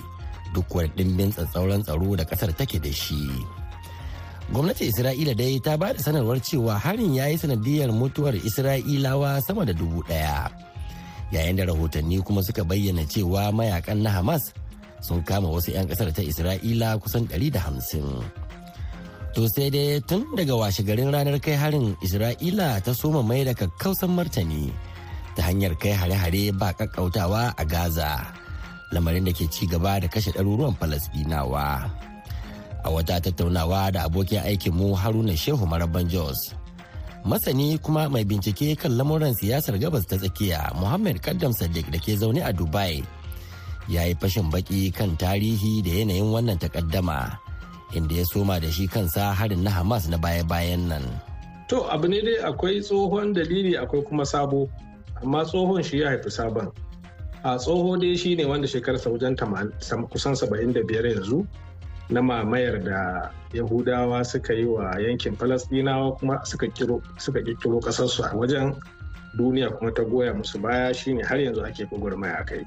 duk 0.55 0.71
wani 0.71 0.89
dimbin 0.95 1.27
tsatsauran 1.35 1.83
tsaro 1.83 2.15
da 2.15 2.23
ƙasar 2.23 2.55
take 2.55 2.79
da 2.79 2.87
shi 2.91 3.27
gwamnatin 4.55 4.87
isra'ila 4.87 5.35
dai 5.35 5.59
ta 5.59 5.75
ba 5.77 5.91
da 5.93 5.99
sanarwar 5.99 6.39
cewa 6.39 6.79
harin 6.79 7.11
ya 7.19 7.27
yi 7.27 7.35
sanadiyar 7.37 7.91
mutuwar 7.91 8.31
isra'ilawa 8.39 9.41
sama 9.43 9.65
da 9.67 9.73
dubu 9.75 9.99
ɗaya 10.07 10.47
yayin 11.35 11.55
da 11.59 11.65
rahotanni 11.67 12.23
kuma 12.23 12.39
suka 12.43 12.63
bayyana 12.63 13.03
cewa 13.05 13.51
mayaƙan 13.51 13.99
na 14.07 14.09
hamas 14.15 14.53
sun 15.01 15.23
kama 15.23 15.47
wasu 15.49 15.71
'yan 15.75 15.87
ƙasar 15.87 16.11
ta 16.11 16.21
isra'ila 16.21 16.99
kusan 17.01 17.25
150 17.31 18.23
to 19.35 19.45
sai 19.49 19.69
dai 19.69 19.99
tun 20.09 20.25
daga 20.37 20.55
washe 20.57 20.81
garin 20.87 21.13
ranar 21.13 21.37
kai 21.39 21.55
harin 21.55 21.95
isra'ila 22.05 22.81
ta 22.85 22.91
soma 22.93 23.21
mai 23.23 23.43
da 23.47 23.53
kakkausan 23.53 24.11
martani 24.17 24.69
ta 25.39 25.47
hanyar 25.47 25.71
kai 25.79 25.95
hare-hare 25.95 26.51
ba 26.51 26.75
kakkautawa 26.75 27.55
a 27.55 27.63
Gaza, 27.63 28.27
lamarin 28.91 29.23
da 29.23 29.31
ke 29.31 29.47
ci 29.47 29.63
gaba 29.71 29.95
da 30.03 30.07
kashe 30.11 30.35
ɗaruruwan 30.35 30.75
Falasɗinawa. 30.75 31.65
A 32.83 32.87
wata 32.91 33.23
tattaunawa 33.23 33.87
da 33.95 34.03
abokin 34.07 34.43
aikinmu 34.43 34.91
Haruna 34.99 35.31
Shehu 35.35 35.63
Maraban 35.63 36.07
Jos. 36.11 36.51
Masani 37.23 37.79
kuma 37.79 38.09
mai 38.11 38.23
bincike 38.27 38.75
kan 38.79 38.91
lamuran 38.99 39.31
siyasar 39.35 39.75
gabas 39.79 40.03
ta 40.07 40.15
tsakiya 40.19 40.75
Muhammad 40.75 41.19
Kaddam 41.23 41.51
Sadiq 41.55 41.87
da 41.91 41.99
ke 42.03 42.19
zaune 42.19 42.43
a 42.43 42.51
Dubai. 42.51 42.99
Ya 43.89 44.05
yi 44.05 44.13
fashin 44.15 44.53
baki 44.53 44.93
kan 44.93 45.17
tarihi 45.17 45.81
da 45.81 45.89
yanayin 46.05 46.29
wannan 46.29 46.61
takaddama, 46.61 47.33
inda 47.97 48.15
ya 48.21 48.25
soma 48.29 48.61
da 48.61 48.69
shi 48.69 48.85
kansa 48.87 49.33
harin 49.33 49.65
na 49.65 49.71
Hamas 49.73 50.05
na 50.07 50.17
baya-bayan 50.21 50.87
nan. 50.93 51.03
To 51.73 51.89
abu 51.89 52.07
ne 52.07 52.21
dai 52.21 52.45
akwai 52.45 52.79
tsohon 52.85 53.33
dalili 53.33 53.73
akwai 53.73 54.05
kuma 54.05 54.25
sabo. 54.25 54.69
amma 55.23 55.43
tsohon 55.45 55.83
shi 55.83 55.99
ya 55.99 56.09
haifi 56.09 56.31
sabon 56.31 56.71
a 57.43 57.57
tsoho 57.57 57.97
dai 57.97 58.15
shi 58.17 58.35
ne 58.35 58.45
wanda 58.45 58.67
shekararsa 58.67 59.09
wajen 59.09 59.35
kusan 60.09 60.33
75 60.35 61.13
yanzu 61.15 61.45
na 62.09 62.21
mamayar 62.21 62.83
da 62.83 63.31
yahudawa 63.53 64.23
suka 64.25 64.53
yi 64.53 64.65
wa 64.65 64.95
yankin 64.99 65.35
falasdinawa 65.35 66.15
kuma 66.17 66.45
suka 66.45 66.67
kirkiro 66.67 67.79
kasarsu 67.79 68.23
a 68.23 68.31
wajen 68.35 68.75
duniya 69.37 69.69
kuma 69.77 69.91
ta 69.93 70.03
goya 70.03 70.33
musu 70.33 70.59
baya 70.59 70.93
shine 70.93 71.23
har 71.23 71.37
yanzu 71.39 71.61
ake 71.65 71.85
gwagwarmaya 71.85 72.39
a 72.39 72.43
kai 72.45 72.65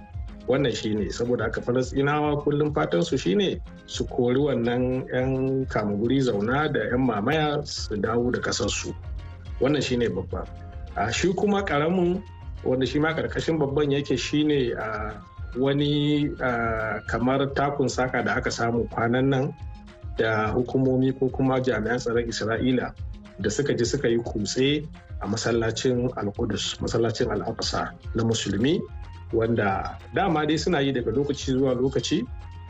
wannan 0.48 0.72
shine 0.74 1.10
saboda 1.10 1.44
haka 1.44 1.60
falasdinawa 1.62 2.42
kullum 2.42 2.74
fatansu 2.74 3.18
shine 3.18 3.60
su 3.86 4.04
kori 4.06 4.38
wannan 4.40 5.06
'yan 5.12 5.66
kamuguri 5.66 6.20
zauna 6.20 6.68
da 6.72 6.80
'yan 6.90 7.00
mamaya 7.06 7.62
su 7.66 7.96
dawo 7.96 8.30
da 8.30 8.40
kasarsu 8.40 8.94
wannan 9.60 9.82
shine 9.82 10.08
babba. 10.08 10.44
A 10.96 11.12
shi 11.12 11.32
kuma 11.34 11.62
ƙaramin 11.64 12.22
wanda 12.64 12.86
shi 12.86 12.98
ma 12.98 13.14
ƙarƙashin 13.14 13.58
babban 13.58 13.90
yake 13.90 14.18
shine 14.18 14.74
a 14.76 15.14
wani 15.56 16.28
kamar 17.08 17.46
takun 17.54 17.88
saka 17.88 18.22
da 18.22 18.34
aka 18.36 18.50
samu 18.50 18.88
kwanan 18.90 19.28
nan 19.30 19.54
da 20.18 20.52
hukumomi 20.52 21.12
ko 21.18 21.28
kuma 21.28 21.60
jami'an 21.60 21.98
tsaron 21.98 22.26
isra'ila 22.28 22.92
da 23.40 23.48
suka 23.50 23.74
ji 23.74 23.84
suka 23.84 24.08
yi 24.08 24.18
kutse 24.18 24.84
a 25.22 25.26
masallacin 25.26 26.10
al-qudus 26.16 26.76
masallacin 26.82 27.30
al-aqsa 27.30 27.94
na 28.14 28.22
musulmi. 28.24 28.80
Wanda 29.32 29.98
dama 30.14 30.46
dai 30.46 30.56
suna 30.58 30.80
yi 30.80 30.92
daga 30.92 31.10
lokaci 31.10 31.52
zuwa 31.52 31.74
lokaci 31.74 32.22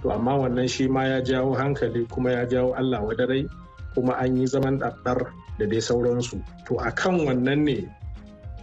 to 0.02 0.10
amma 0.10 0.36
wannan 0.36 0.68
shi 0.68 0.88
ma 0.88 1.04
ya 1.04 1.20
jawo 1.22 1.54
hankali 1.54 2.06
kuma 2.10 2.30
ya 2.32 2.46
jawo 2.46 2.74
allah 2.74 3.00
wadarai 3.02 3.48
kuma 3.94 4.16
an 4.18 4.36
yi 4.36 4.46
zaman 4.46 4.78
ɗaɗɗar 4.78 5.18
da 5.58 5.66
dai 5.66 5.80
sauransu. 5.80 6.40
To 6.66 6.76
a 6.80 6.90
kan 6.92 7.20
wannan 7.26 7.64
ne 7.64 7.88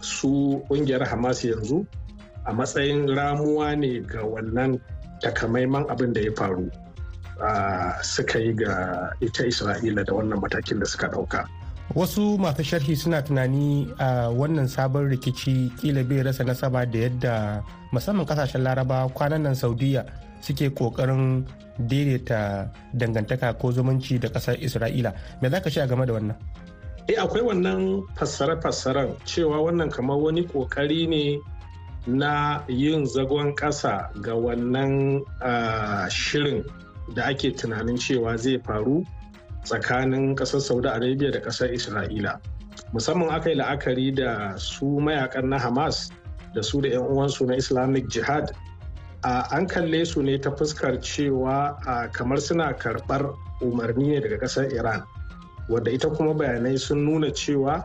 su 0.00 0.62
ƙungiyar 0.68 1.06
hamas 1.06 1.44
yanzu 1.44 1.86
a 2.44 2.52
matsayin 2.52 3.06
ramuwa 3.06 3.76
ne 3.78 4.00
ga 4.00 4.22
wannan 4.26 4.80
takamaiman 5.22 5.86
abin 5.88 6.12
da 6.12 6.20
ya 6.20 6.32
faru 6.36 6.70
suka 8.02 8.38
yi 8.38 8.52
ga 8.54 9.10
ita 9.20 9.44
isra'ila 9.46 10.04
da 10.04 10.12
wannan 10.14 10.40
matakin 10.40 10.78
da 10.80 10.86
suka 10.86 11.08
ɗauka. 11.08 11.46
Wasu 11.94 12.38
masu 12.38 12.62
sharhi 12.64 12.94
suna 12.96 13.22
tunani 13.22 13.88
a 13.98 14.30
wannan 14.30 14.68
sabon 14.70 15.10
rikici 15.10 15.70
kila 15.80 16.04
bai 16.06 16.22
rasa 16.22 16.44
nasaba 16.44 16.86
da 16.86 16.98
yadda 16.98 17.34
musamman 17.92 18.26
ƙasashen 18.26 18.62
laraba 18.62 19.10
kwanan 19.10 19.42
nan 19.42 19.54
saudiya 19.54 20.06
suke 20.40 20.70
ƙoƙarin 20.70 21.44
daidaita 21.78 22.70
dangantaka 22.94 23.58
ko 23.58 23.72
zumunci 23.72 24.18
da 24.20 24.28
ƙasar 24.28 24.56
isra'ila. 24.60 25.12
Me 25.42 25.48
za 25.48 25.60
ka 25.60 25.68
a 25.82 25.86
game 25.86 26.06
da 26.06 26.12
wannan? 26.12 26.36
Eh 27.08 27.16
akwai 27.18 27.42
wannan 27.42 28.02
fassare-fassaren 28.16 29.16
cewa 29.24 29.58
wannan 29.58 29.90
kamar 29.90 30.16
wani 30.16 30.44
ƙoƙari 30.46 31.08
ne 31.08 31.40
na 32.06 32.62
yin 32.68 33.06
zagon 33.06 33.54
ƙasa 33.54 34.10
ga 34.22 34.32
wannan 34.34 35.22
shirin 36.10 36.64
da 37.14 37.24
ake 37.28 37.50
tunanin 37.56 37.96
cewa 37.98 38.36
zai 38.38 38.58
faru. 38.58 39.04
Tsakanin 39.64 40.34
ƙasar 40.36 40.60
saudi 40.60 40.88
arabia 40.88 41.30
da 41.30 41.40
ƙasar 41.40 41.68
isra'ila. 41.72 42.40
Musamman 42.92 43.30
aka 43.30 43.50
yi 43.50 43.56
la'akari 43.56 44.14
da 44.14 44.56
su 44.58 44.86
mayaƙan 45.00 45.44
na 45.48 45.58
hamas 45.58 46.10
da 46.54 46.62
su 46.62 46.80
da 46.80 46.88
'yan 46.88 47.02
uwansu 47.02 47.46
na 47.46 47.54
islamic 47.56 48.08
jihad 48.08 48.50
an 49.24 49.66
kalle 49.66 50.04
su 50.06 50.22
ne 50.22 50.38
ta 50.38 50.50
fuskar 50.50 50.98
cewa 51.00 51.76
kamar 52.12 52.40
suna 52.40 52.72
karɓar 52.72 53.34
umarni 53.60 54.08
ne 54.08 54.20
daga 54.20 54.38
ƙasar 54.38 54.72
iran 54.72 55.02
wadda 55.68 55.90
ita 55.90 56.08
kuma 56.10 56.34
bayanai 56.34 56.78
sun 56.78 57.04
nuna 57.04 57.30
cewa 57.30 57.84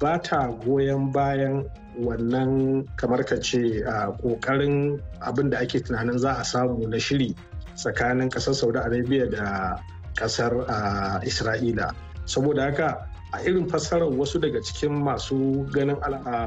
ba 0.00 0.18
ta 0.22 0.48
goyon 0.64 1.12
bayan 1.12 1.64
wannan 2.00 2.84
kamar 2.96 3.24
ka 3.24 3.36
ce 3.40 3.84
ƙoƙarin 4.22 5.00
abin 5.20 5.50
da 5.50 5.58
ake 5.58 5.80
tunanin 5.80 6.18
za 6.18 6.32
a 6.40 6.44
samu 6.44 6.88
na 6.88 6.96
shiri 6.98 7.34
tsakanin 7.76 8.28
ƙasar 8.30 8.54
saudi 8.54 8.78
arabia 8.78 9.26
da 9.30 9.76
ƙasar 10.16 10.52
isra'ila. 11.22 11.92
Saboda 12.26 12.62
haka 12.72 13.06
a 13.32 13.38
irin 13.44 13.68
fassarar 13.68 14.08
wasu 14.10 14.38
daga 14.40 14.60
cikin 14.62 14.92
masu 15.02 15.66
ganin 15.74 15.96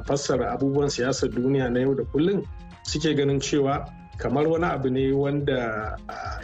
fassara 0.08 0.51
abubuwan 0.58 0.89
siyasar 0.89 1.29
duniya 1.29 1.69
na 1.71 1.79
yau 1.79 1.95
da 1.95 2.03
kullum 2.03 2.43
suke 2.84 3.15
ganin 3.15 3.39
cewa 3.39 3.86
kamar 4.17 4.47
wani 4.47 4.65
abu 4.65 4.89
ne 4.89 5.12
wanda 5.13 5.95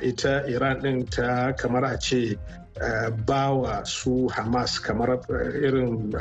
ita 0.02 0.44
iran 0.48 0.80
din 0.82 1.06
ta 1.06 1.52
kamar 1.58 1.84
a 1.86 1.98
ce 2.00 2.38
bawa 3.26 3.86
su 3.86 4.28
hamas 4.30 4.80
kamar 4.80 5.20
irin 5.64 6.12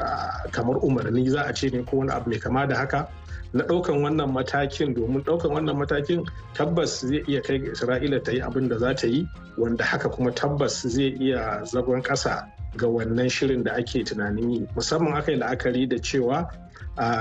kamar 0.51 0.77
umarni 0.83 1.29
za 1.31 1.43
a 1.47 1.53
ce 1.53 1.71
ne 1.71 1.83
ko 1.85 1.97
wani 2.03 2.11
abu 2.13 2.31
mai 2.31 2.39
kama 2.39 2.67
da 2.67 2.77
haka. 2.77 3.09
Na 3.55 3.65
ɗaukan 3.65 4.03
wannan 4.03 4.33
matakin 4.33 4.95
domin 4.95 5.23
ɗaukan 5.23 5.51
wannan 5.55 5.77
matakin 5.77 6.25
tabbas 6.55 7.07
zai 7.07 7.23
iya 7.29 7.41
kai 7.43 7.59
isra'ila 7.59 8.23
ta 8.25 8.33
yi 8.33 8.41
abin 8.43 8.69
da 8.69 8.79
za 8.79 8.95
ta 8.95 9.07
yi 9.07 9.29
wanda 9.57 9.85
haka 9.85 10.09
kuma 10.11 10.31
tabbas 10.35 10.83
zai 10.89 11.15
iya 11.21 11.63
zagon 11.65 12.03
ƙasa 12.03 12.47
ga 12.77 12.87
wannan 12.87 13.29
shirin 13.31 13.63
da 13.65 13.73
ake 13.79 14.05
tunanin 14.05 14.51
yi. 14.51 14.67
Musamman 14.75 15.15
aka 15.15 15.33
yi 15.33 15.39
la'akari 15.39 15.89
da 15.89 15.97
cewa 15.97 16.51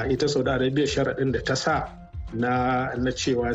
ita 0.09 0.27
saudi 0.27 0.49
arabia 0.49 0.85
sharaɗin 0.85 1.31
da 1.31 1.39
ta 1.43 1.55
sa 1.55 1.89
na, 2.33 2.89
na 2.97 3.11
cewa 3.11 3.49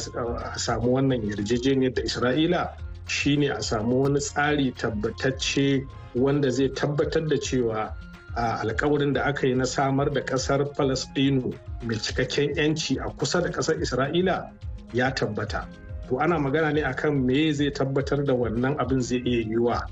a 0.54 0.58
samu 0.58 0.94
wannan 0.94 1.22
yarjejeniyar 1.22 1.94
da 1.94 2.02
isra'ila 2.02 2.70
shine 3.08 3.50
a 3.50 3.62
samu 3.62 4.02
wani 4.02 4.20
tsari 4.20 4.72
tabbatacce 4.72 5.82
wanda 6.14 6.50
zai 6.50 6.68
tabbatar 6.68 7.26
da 7.28 7.36
cewa 7.36 7.92
a 8.38 8.62
alkawarin 8.62 9.12
da 9.12 9.24
aka 9.26 9.46
yi 9.46 9.54
na 9.54 9.64
samar 9.66 10.10
da 10.14 10.20
ƙasar 10.20 10.62
Falasɗinu 10.74 11.50
mai 11.82 11.96
cikakken 11.98 12.54
'yanci 12.56 12.98
a 13.02 13.10
kusa 13.10 13.42
da 13.42 13.50
ƙasar 13.50 13.74
Isra'ila 13.82 14.50
ya 14.94 15.10
tabbata. 15.10 15.66
To 16.08 16.18
ana 16.22 16.38
magana 16.38 16.72
ne 16.72 16.82
akan 16.82 17.26
me 17.26 17.52
zai 17.52 17.70
tabbatar 17.70 18.24
da 18.24 18.32
wannan 18.32 18.78
abin 18.78 19.02
zai 19.02 19.18
iya 19.26 19.42
yiwuwa. 19.44 19.82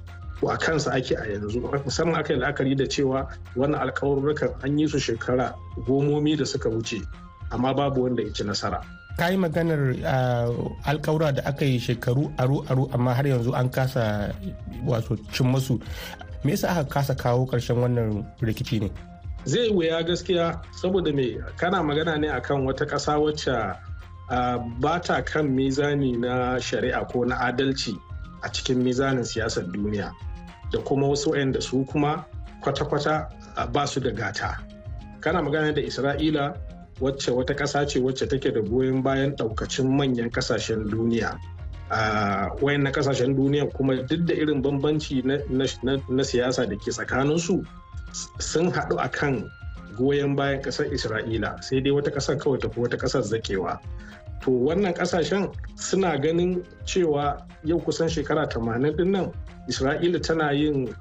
To 0.41 0.49
a 0.49 0.57
kansa 0.57 0.93
ake 0.95 1.11
a 1.19 1.27
yanzu 1.27 1.59
musamman 1.85 2.19
aka 2.23 2.35
yi 2.35 2.41
la'akari 2.41 2.77
da 2.77 2.85
cewa 2.87 3.27
wannan 3.57 3.81
alkawarurrukan 3.83 4.63
an 4.65 4.79
yi 4.79 4.87
su 4.87 4.99
shekara 4.99 5.53
gomomi 5.87 6.37
da 6.39 6.45
suka 6.45 6.71
wuce 6.71 7.03
amma 7.51 7.75
babu 7.75 8.03
wanda 8.07 8.23
ya 8.23 8.31
ci 8.33 8.45
nasara. 8.45 8.81
ka 9.19 9.29
yi 9.33 9.37
maganar 9.41 9.97
alkawura 10.85 11.33
da 11.35 11.43
aka 11.49 11.65
yi 11.65 11.79
shekaru 11.81 12.29
aru-aru 12.37 12.85
amma 12.95 13.15
har 13.17 13.25
yanzu 13.27 13.53
an 13.57 13.69
kasa 13.73 14.31
wato 14.85 15.17
cin 15.33 15.49
masu 15.49 15.81
me 16.47 16.53
yasa 16.53 16.69
aka 16.71 16.85
kasa 16.85 17.15
kawo 17.15 17.47
ƙarshen 17.47 17.77
wannan 17.77 18.25
rikici 18.41 18.81
ne? 18.81 18.91
Zai 19.45 19.69
wuya 19.71 20.03
gaskiya 20.07 20.63
saboda 20.81 21.13
me? 21.15 21.39
Kana 21.57 21.83
magana 21.83 22.19
ne 22.21 22.29
akan 22.29 22.65
wata 22.65 22.87
ƙasa 22.87 23.19
wacce 23.19 23.77
ba 24.81 25.01
ta 25.01 25.23
kan 25.23 25.49
mizani 25.49 26.17
na 26.19 26.59
shari'a 26.59 27.05
ko 27.11 27.25
na 27.25 27.37
adalci 27.37 27.99
a 28.43 28.49
cikin 28.49 28.79
mizanin 28.83 29.25
siyasar 29.25 29.65
duniya. 29.67 30.13
Da 30.71 30.79
kuma 30.83 31.07
wasu 31.09 31.35
da 31.53 31.61
su 31.61 31.85
kuma 31.85 32.25
kwata-kwata 32.63 33.29
ba 33.73 33.87
su 33.87 34.01
da 34.01 34.11
gata. 34.11 34.59
Kana 35.21 35.43
magana 35.43 35.75
da 35.75 35.83
isra'ila 35.83 36.55
wacce 37.01 37.31
wata 37.35 37.55
ƙasa 37.55 37.87
ce 37.89 37.99
wacce 38.01 38.29
take 38.29 38.53
da 38.55 38.61
goyon 38.61 39.03
bayan 39.03 39.35
ɗaukacin 39.37 39.87
manyan 39.91 40.31
ƙasashen 40.31 40.87
duniya. 40.91 41.39
A 41.91 42.51
wayan 42.61 42.83
na 42.83 42.91
ƙasashen 42.91 43.37
duniya 43.37 43.71
kuma 43.75 43.97
duk 44.03 44.27
da 44.27 44.35
irin 44.35 44.63
bambanci 44.63 45.23
na 45.25 46.23
siyasa 46.25 46.67
da 46.69 46.77
ke 46.77 46.91
tsakaninsu 46.91 47.65
sun 48.39 48.71
haɗu 48.73 48.97
a 48.99 49.09
kan 49.09 49.51
goyon 49.97 50.37
bayan 50.37 50.63
ƙasar 50.63 50.87
isra'ila. 50.93 51.63
Sai 51.63 51.81
dai 51.81 51.91
wata 51.93 52.11
ƙasar 52.11 52.37
kawai 52.39 52.59
tafi 52.59 52.81
wata 52.81 52.97
ƙasar 52.97 53.23
zakewa. 53.23 53.79
To 54.43 54.51
wannan 54.51 54.95
ƙasashen 54.95 55.53
suna 55.77 56.19
ganin 56.19 56.65
cewa 56.85 57.47
yau 57.65 57.79
kusan 57.81 58.09
shekara 58.09 58.47
80 58.49 58.93
ɗin 58.97 59.11
nan 59.11 59.33
isra'ila 59.69 60.21
tana 60.23 60.53
yin 60.53 60.95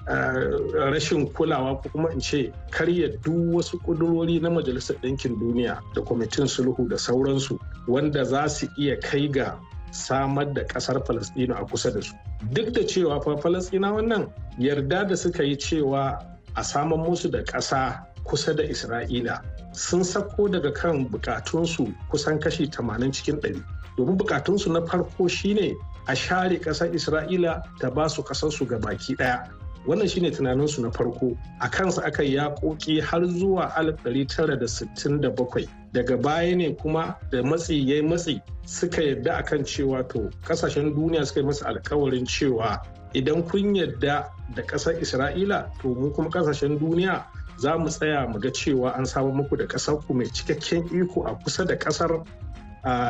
rashin 0.92 1.28
kulawa 1.34 1.82
ko 1.84 1.90
kuma 1.90 2.10
in 2.12 2.20
ce 2.20 2.52
karya 2.72 3.10
duk 3.22 3.54
wasu 3.54 3.78
ƙudurori 3.86 4.42
na 4.42 4.50
majalisar 4.50 4.98
ɗinkin 5.02 5.38
duniya 5.40 5.80
da 5.94 6.02
kwamitin 6.02 6.48
sulhu 6.48 6.90
da 6.90 6.98
sauransu 6.98 7.60
wanda 7.88 8.24
za 8.26 8.48
su 8.50 8.68
iya 8.78 8.98
kai 9.00 9.28
ga 9.28 9.60
samar 9.96 10.54
da 10.54 10.64
ƙasar 10.64 11.00
falastinu 11.06 11.56
a 11.56 11.66
kusa 11.66 11.92
da 11.94 12.02
su. 12.02 12.14
Duk 12.52 12.74
da 12.74 12.82
cewa 12.84 13.24
fa 13.24 13.38
falastina 13.38 13.92
wannan 13.96 14.28
yarda 14.60 15.08
da 15.08 15.16
suka 15.16 15.44
yi 15.44 15.56
cewa 15.56 16.20
a 16.56 16.64
saman 16.64 17.00
musu 17.00 17.32
da 17.32 17.44
ƙasa 17.44 18.04
kusa 18.26 18.54
da 18.56 18.64
isra'ila 18.64 19.42
sun 19.74 20.04
sako 20.04 20.48
daga 20.50 20.72
kan 20.74 21.08
bukatunsu 21.08 21.94
kusan 22.12 22.40
kashi 22.42 22.68
80 22.68 23.12
cikin 23.12 23.40
100 23.42 23.64
domin 23.98 24.18
bukatunsu 24.18 24.72
na 24.72 24.82
farko 24.86 25.28
shine 25.30 25.76
a 26.08 26.16
share 26.16 26.50
ƙasar 26.60 26.92
isra'ila 26.94 27.62
ta 27.80 27.90
ba 27.90 28.10
su 28.10 28.22
ƙasarsu 28.24 28.68
ga 28.68 28.78
baki 28.80 29.16
ɗaya. 29.16 29.48
Wannan 29.88 30.10
shine 30.10 30.32
tunaninsu 30.32 30.82
na 30.82 30.90
farko. 30.92 31.38
A 31.62 31.70
kansa 31.70 32.02
aka 32.06 32.24
yi 32.24 32.36
yaƙoƙi 32.36 33.02
har 33.02 33.22
zuwa 33.28 33.72
1967 33.78 35.68
daga 35.96 36.18
baya 36.20 36.56
ne 36.56 36.76
kuma 36.76 37.16
da 37.32 37.40
matsi 37.44 37.80
ya 37.90 37.96
yi 37.96 38.02
matsi 38.04 38.42
suka 38.68 39.02
yadda 39.02 39.34
akan 39.40 39.64
cewa 39.64 40.04
to 40.08 40.28
ƙasashen 40.44 40.92
duniya 40.96 41.26
suka 41.26 41.40
yi 41.40 41.46
masa 41.46 41.66
alkawarin 41.72 42.26
cewa 42.28 42.84
idan 43.14 43.44
kun 43.48 43.76
yadda 43.76 44.28
da 44.56 44.62
ƙasar 44.68 45.00
isra'ila 45.00 45.72
to 45.82 45.88
mu 45.96 46.12
kuma 46.12 46.30
ƙasashen 46.30 46.76
duniya 46.80 47.24
za 47.58 47.78
mu 47.80 47.88
tsaya 47.88 48.28
mu 48.28 48.40
ga 48.40 48.52
cewa 48.52 48.92
an 48.98 49.06
samu 49.06 49.32
muku 49.32 49.56
da 49.58 49.66
ƙasar 49.68 50.04
ku 50.08 50.14
mai 50.14 50.26
cikakken 50.28 50.84
iko 50.92 51.24
a 51.24 51.36
kusa 51.40 51.66
da 51.66 51.76
ƙasar 51.76 52.24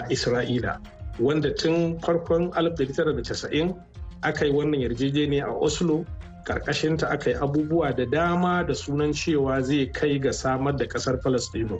isra'ila. 0.09 0.77
Wanda 1.19 1.49
tun 1.53 1.97
farkon 1.99 2.51
1990 2.53 3.73
aka 4.21 4.45
yi 4.45 4.51
wannan 4.51 4.81
yarjejeniya 4.81 5.45
a 5.47 5.53
oslo 5.57 6.05
karkashinta 6.45 7.09
aka 7.09 7.29
yi 7.29 7.35
abubuwa 7.35 7.95
da 7.95 8.05
dama 8.05 8.63
da 8.63 8.73
sunan 8.73 9.13
cewa 9.13 9.61
zai 9.61 9.91
kai 9.91 10.19
ga 10.19 10.31
samar 10.33 10.75
da 10.77 10.85
ƙasar 10.87 11.21
palestino. 11.21 11.79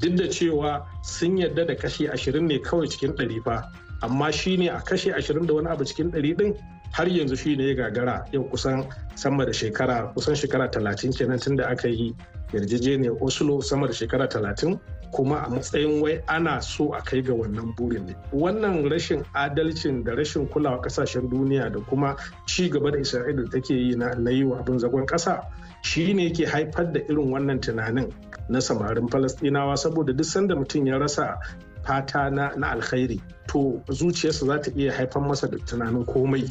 Duk 0.00 0.16
da 0.16 0.24
cewa 0.28 0.86
sun 1.02 1.36
yadda 1.36 1.66
da 1.66 1.74
kashi 1.76 2.08
20 2.08 2.40
ne 2.40 2.58
kawai 2.58 2.88
cikin 2.88 3.12
ɗari 3.14 3.42
fa 3.44 3.70
amma 4.02 4.32
shi 4.32 4.56
ne 4.56 4.68
a 4.68 4.80
kashe 4.80 5.12
20 5.12 5.46
da 5.46 5.54
wani 5.54 5.68
abu 5.68 5.84
cikin 5.84 6.10
ɗari 6.10 6.34
ɗin 6.36 6.54
har 6.96 7.06
yanzu 7.08 7.36
shi 7.36 7.56
ne 7.56 7.68
ya 7.68 7.74
gagara 7.74 8.24
yau 8.32 8.44
kusan 8.48 8.84
sama 9.14 9.44
da 9.46 9.52
shekara 9.52 10.12
kusan 10.16 10.34
shekara 10.34 10.68
30 10.72 11.12
kenan 11.18 11.38
tun 11.38 11.56
da 11.56 11.68
aka 11.68 11.88
yi 11.88 12.14
yarjejeniyar 12.52 13.16
oslo 13.20 13.60
sama 13.60 13.86
da 13.86 13.92
shekara 13.92 14.26
30 14.26 14.78
kuma 15.12 15.36
a 15.44 15.50
matsayin 15.50 16.00
wai 16.00 16.22
ana 16.28 16.62
so 16.62 16.94
a 16.94 17.02
kai 17.02 17.20
ga 17.20 17.32
wannan 17.32 17.76
burin 17.76 18.06
ne. 18.06 18.14
Wannan 18.32 18.88
rashin 18.90 19.24
adalcin 19.34 20.04
da 20.04 20.12
rashin 20.12 20.48
kulawa 20.48 20.80
ƙasashen 20.82 21.28
duniya 21.28 21.72
da 21.72 21.80
kuma 21.80 22.16
ci 22.46 22.70
gaba 22.70 22.90
da 22.90 22.98
isra'ila 22.98 23.50
take 23.52 23.70
yi 23.74 23.94
na 23.94 24.30
yi 24.30 24.44
wa 24.44 24.56
abin 24.58 24.78
zagon 24.78 25.06
kasa 25.06 25.42
shi 25.82 26.14
ne 26.14 26.30
ke 26.30 26.46
haifar 26.48 26.92
da 26.92 27.00
irin 27.00 27.28
wannan 27.28 27.60
tunanin 27.60 28.08
na 28.48 28.58
samarin 28.58 29.08
falastinawa 29.08 29.76
saboda 29.76 30.16
duk 30.16 30.24
sanda 30.26 30.56
mutum 30.56 30.86
ya 30.86 30.96
rasa 30.98 31.36
fata 31.84 32.30
na 32.30 32.72
alkhairi 32.72 33.20
to 33.46 33.82
zuciyarsa 33.92 34.46
za 34.46 34.58
ta 34.60 34.70
iya 34.76 34.92
haifar 34.92 35.22
masa 35.22 35.46
da 35.50 35.58
tunanin 35.58 36.04
komai. 36.06 36.48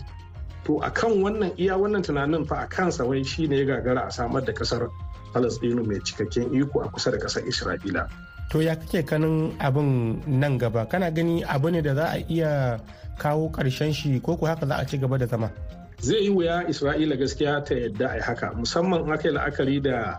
To 0.66 0.82
akan 0.82 1.22
wannan 1.22 1.52
iya 1.62 1.78
wannan 1.78 2.02
tunanin 2.02 2.42
fa 2.50 2.66
a 2.66 2.68
kansa 2.68 3.06
wai 3.06 3.22
shine 3.24 3.54
ya 3.54 3.66
gagara 3.66 4.10
a 4.10 4.12
samar 4.12 4.42
da 4.42 4.52
ƙasar 4.54 4.90
Falasɗinu 5.36 5.84
mai 5.84 6.00
cikakken 6.00 6.48
iko 6.56 6.80
a 6.80 6.88
kusa 6.88 7.12
da 7.12 7.18
ƙasar 7.20 7.44
Isra'ila. 7.44 8.08
To 8.52 8.62
ya 8.64 8.76
kake 8.76 9.04
kanin 9.06 9.52
abin 9.60 10.24
nan 10.28 10.58
gaba 10.58 10.86
kana 10.88 11.12
gani 11.12 11.44
abu 11.44 11.70
ne 11.72 11.82
da 11.82 11.94
za 11.96 12.06
a 12.16 12.24
iya 12.32 12.80
kawo 13.20 13.52
ƙarshen 13.52 13.92
shi 13.94 14.20
ko 14.24 14.38
ko 14.38 14.46
haka 14.48 14.66
za 14.66 14.76
a 14.80 14.86
ci 14.88 14.98
gaba 14.98 15.18
da 15.18 15.28
zama? 15.28 15.52
Zai 16.00 16.24
yi 16.24 16.30
wuya 16.32 16.64
Isra'ila 16.72 17.20
gaskiya 17.20 17.60
ta 17.68 17.76
yadda 17.76 18.16
a 18.16 18.22
haka 18.24 18.56
musamman 18.56 19.04
aka 19.12 19.28
yi 19.28 19.34
la'akari 19.36 19.82
da 19.84 20.18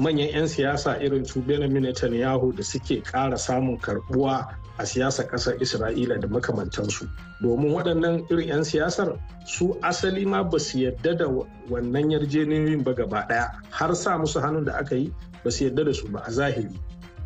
manyan 0.00 0.32
'yan 0.32 0.48
siyasa 0.48 0.96
irin 1.04 1.24
su 1.28 1.42
Benjamin 1.44 1.82
Netanyahu 1.84 2.56
da 2.56 2.62
suke 2.62 3.02
ƙara 3.04 3.36
samun 3.36 3.76
karbuwa 3.78 4.48
a 4.78 4.84
siyasar 4.86 5.26
ƙasar 5.28 5.54
Isra'ila 5.60 6.20
da 6.20 6.28
makamantansu. 6.28 7.08
Domin 7.42 7.72
waɗannan 7.72 8.26
irin 8.30 8.48
'yan 8.48 8.64
siyasar 8.64 9.18
su 9.46 9.78
asali 9.82 10.26
ma 10.26 10.42
ba 10.42 10.58
su 10.58 10.78
yadda 10.78 11.16
da 11.16 11.26
wannan 11.70 12.10
yarjejeniyoyin 12.10 12.84
ba 12.84 12.94
gaba 12.94 13.26
ɗaya 13.28 13.50
har 13.70 13.94
sa 13.94 14.18
musu 14.18 14.40
hannun 14.40 14.64
da 14.64 14.72
aka 14.78 14.96
yi 14.96 15.12
ba 15.44 15.50
su 15.50 15.64
yadda 15.64 15.84
da 15.84 15.92
su 15.94 16.08
ba 16.08 16.20
a 16.26 16.30
zahiri. 16.30 16.74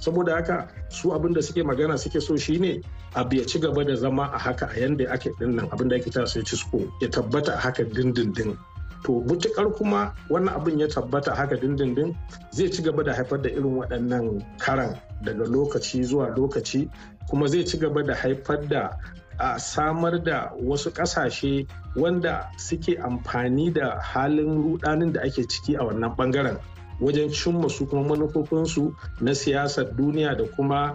saboda 0.00 0.34
haka 0.34 0.68
su 0.88 1.12
abin 1.14 1.32
da 1.34 1.42
suke 1.42 1.62
magana 1.62 1.98
suke 1.98 2.20
so 2.20 2.36
shine 2.36 2.82
abu 3.14 3.36
ya 3.36 3.44
ci 3.46 3.58
gaba 3.60 3.84
da 3.84 3.94
zama 3.96 4.30
a 4.32 4.38
haka 4.38 4.66
a 4.72 4.80
yanda 4.80 5.04
ake 5.12 5.30
ɗin 5.38 5.54
nan 5.54 5.68
abin 5.70 5.88
da 5.88 5.96
ake 5.96 6.10
ta 6.10 6.24
sai 6.26 6.42
cisko 6.42 6.88
ya 7.00 7.08
tabbata 7.08 7.52
a 7.54 7.56
haka 7.60 7.84
dindindin 7.84 8.56
to 9.04 9.12
mutukar 9.28 9.68
kuma 9.76 10.14
wannan 10.30 10.54
abin 10.56 10.80
ya 10.80 10.88
tabbata 10.88 11.34
haka 11.36 11.56
dindindin 11.56 12.16
zai 12.52 12.70
ci 12.70 12.82
gaba 12.82 13.04
da 13.04 13.12
haifar 13.12 13.42
da 13.42 13.48
irin 13.50 13.76
waɗannan 13.76 14.40
karan 14.58 14.96
daga 15.24 15.44
lokaci 15.44 16.04
zuwa 16.04 16.28
lokaci 16.36 16.88
kuma 17.28 17.46
zai 17.48 17.64
ci 17.64 17.78
gaba 17.78 18.02
da 18.02 18.14
haifar 18.14 18.68
da 18.68 18.90
a 19.38 19.58
samar 19.58 20.22
da 20.22 20.52
wasu 20.62 20.90
ƙasashe 20.90 21.66
wanda 21.96 22.50
suke 22.58 22.96
amfani 22.98 23.72
da 23.72 24.00
halin 24.00 24.62
rudanin 24.62 25.12
da 25.12 25.20
ake 25.22 25.46
ciki 25.48 25.76
a 25.76 25.84
wannan 25.84 26.14
ɓangaren 26.16 26.58
wajen 27.00 27.30
cimma 27.32 27.68
su 27.70 27.86
kuma 27.86 28.02
manufofinsu 28.08 28.94
na 29.20 29.32
siyasar 29.34 29.96
duniya 29.96 30.36
da 30.36 30.44
kuma 30.56 30.94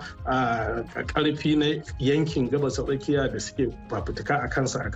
ƙarfi 1.14 1.56
na 1.58 1.84
yankin 2.00 2.50
gabas 2.50 2.74
tsakiya 2.74 3.32
da 3.32 3.40
suke 3.40 3.72
fafutuka 3.90 4.36
a 4.44 4.48
kansa 4.50 4.80
a 4.80 4.90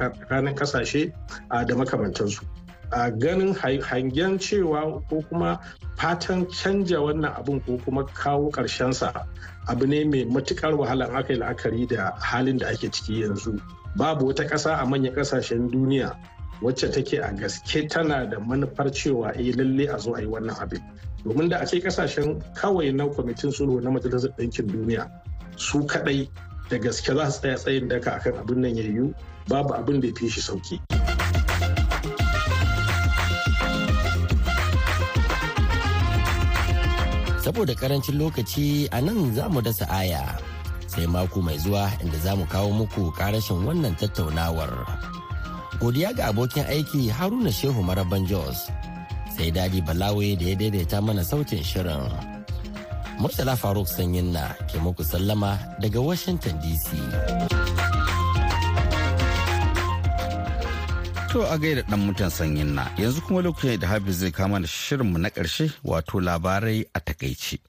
ƙasashe 0.55 1.11
da 1.49 1.75
makamantansu. 1.75 2.41
A 2.91 3.11
ganin 3.11 3.53
hangen 3.55 4.39
cewa 4.39 5.01
ko 5.09 5.21
kuma 5.29 5.59
fatan 5.97 6.45
canja 6.49 6.97
wannan 6.97 7.33
abin 7.37 7.59
ko 7.65 7.77
kuma 7.85 8.03
kawo 8.05 8.49
sa 8.93 9.25
abu 9.67 9.85
ne 9.87 10.03
mai 10.05 10.25
matuƙar 10.25 10.73
wahala 10.77 11.05
aka 11.13 11.33
yi 11.33 11.39
la'akari 11.39 11.87
da 11.87 12.11
halin 12.21 12.57
da 12.57 12.67
ake 12.67 12.89
ciki 12.91 13.21
yanzu 13.21 13.61
babu 13.95 14.25
wata 14.27 14.43
ƙasa 14.47 14.75
a 14.81 14.85
manyan 14.85 15.13
ƙasashen 15.15 15.69
duniya 15.71 16.15
wacce 16.61 16.91
take 16.91 17.13
a 17.13 17.31
gaske 17.33 17.89
tana 17.89 18.25
da 18.29 18.39
manufar 18.39 18.89
cewa 18.91 19.31
eh 19.37 19.53
lalle 19.55 19.87
a 19.93 19.99
zo 19.99 20.13
a 20.15 20.21
yi 20.21 20.27
wannan 20.27 20.55
abin 20.59 20.81
domin 21.23 21.49
da 21.49 21.57
ake 21.59 21.79
ƙasashen 21.81 22.41
kawai 22.55 22.93
na 22.93 23.05
kwamitin 23.05 23.51
sulhu 23.51 23.81
na 23.81 23.89
majalisar 23.91 24.31
ɗinkin 24.37 24.67
duniya 24.67 25.09
su 25.57 25.79
kaɗai 25.85 26.27
da 26.69 26.77
gaske 26.77 27.13
za 27.15 27.29
su 27.31 27.39
tsaya 27.41 27.55
tsayin 27.57 27.87
daka 27.87 28.11
akan 28.11 28.33
abin 28.39 28.61
nan 28.61 28.75
ya 28.75 28.83
yiwu 28.83 29.13
babu 29.47 29.73
abin 29.73 30.01
da 30.01 30.07
ya 30.07 30.13
fi 30.15 30.29
shi 30.29 30.41
sauƙi. 30.41 30.98
Saboda 37.49 37.73
ƙarancin 37.73 38.21
lokaci 38.21 38.85
a 38.93 39.01
nan 39.01 39.33
za 39.33 39.49
mu 39.49 39.57
dasa 39.57 39.89
aya. 39.89 40.37
Sai 40.85 41.09
mako 41.09 41.41
mai 41.41 41.57
zuwa 41.57 41.89
inda 41.97 42.17
za 42.21 42.37
mu 42.37 42.45
kawo 42.45 42.69
muku 42.69 43.09
karashin 43.17 43.65
wannan 43.65 43.97
tattaunawar. 43.97 44.69
godiya 45.81 46.13
ga 46.13 46.29
abokin 46.29 46.61
aiki 46.69 47.09
haruna 47.09 47.49
shehu 47.49 47.81
maraban 47.81 48.21
jos. 48.29 48.69
Sai 49.33 49.49
daɗi 49.49 49.81
balawe 49.81 50.37
da 50.37 50.45
ya 50.45 50.55
daidaita 50.61 51.01
mana 51.01 51.25
sautin 51.25 51.65
shirin. 51.65 52.05
Murtala 53.17 53.57
faruk 53.57 53.89
sanyin 53.89 54.29
na 54.29 54.53
ke 54.69 54.77
muku 54.77 55.01
sallama 55.01 55.57
daga 55.81 55.97
washington 56.05 56.53
dc 56.61 56.85
to 61.31 61.41
a 61.45 61.57
gaida 61.57 61.81
dan 61.89 61.99
mutan 62.05 62.29
sanyin 62.29 62.73
na 62.75 62.85
yanzu 62.97 63.21
kuma 63.21 63.41
lokacin 63.41 63.79
da 63.79 63.87
hafiz 63.87 64.17
zai 64.21 64.31
kama 64.31 64.59
da 64.59 64.67
shirinmu 64.67 65.17
na 65.17 65.29
ƙarshe 65.29 65.71
wato 65.83 66.19
labarai 66.19 66.85
a 66.93 66.99
takaici 66.99 67.59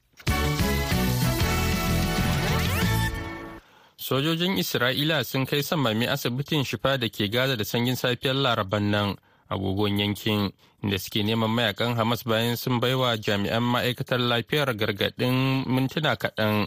Sojojin 4.10 4.58
Isra'ila 4.58 5.22
sun 5.24 5.46
kai 5.46 5.62
samami 5.62 6.06
asibitin 6.08 6.64
shifa 6.64 6.96
da 6.98 7.06
ke 7.08 7.28
Gaza 7.30 7.54
da 7.56 7.62
sanyin 7.64 7.94
safiyar 7.94 8.34
laraban 8.34 8.90
nan 8.90 9.14
agogon 9.48 9.98
yankin 10.00 10.50
inda 10.82 10.98
suke 10.98 11.22
neman 11.22 11.50
mayaƙan 11.50 11.94
Hamas 11.94 12.24
bayan 12.26 12.56
sun 12.56 12.80
baiwa 12.80 13.14
jami'an 13.16 13.62
ma'aikatar 13.62 14.18
lafiyar 14.18 14.74
gargaɗin 14.74 15.62
mintuna 15.68 16.16
kaɗan. 16.16 16.66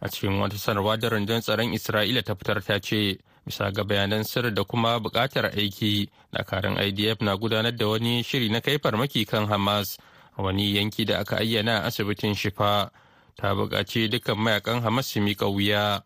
A 0.00 0.08
cikin 0.08 0.40
wata 0.40 0.56
sanarwa 0.56 0.96
da 0.96 1.08
rundunar 1.10 1.42
tsaron 1.42 1.74
Isra'ila 1.74 2.22
ta 2.24 2.34
fitar 2.34 2.62
ta 2.64 2.78
ce, 2.80 3.18
bisa 3.46 3.70
ga 3.72 3.84
bayanan 3.84 4.24
sirri 4.24 4.50
da 4.54 4.64
kuma 4.64 4.98
buƙatar 5.00 5.50
aiki, 5.56 6.08
dakarun 6.32 6.78
IDF 6.78 7.20
na 7.20 7.36
gudanar 7.36 7.76
da 7.76 7.86
wani 7.88 8.22
shiri 8.22 8.48
na 8.50 8.60
kai 8.60 8.78
farmaki 8.78 9.26
kan 9.26 9.46
Hamas 9.46 9.98
a 10.38 10.42
wani 10.42 10.74
yanki 10.74 11.04
da 11.06 11.20
aka 11.20 11.36
ayyana 11.36 11.82
a 11.82 11.86
asibitin 11.86 12.34
shifa. 12.34 12.90
Ta 13.36 13.54
buƙaci 13.54 14.08
dukkan 14.10 14.36
mayaƙan 14.38 14.82
Hamas 14.82 15.06
su 15.06 15.20
miƙa 15.20 15.50
wuya. 15.52 16.02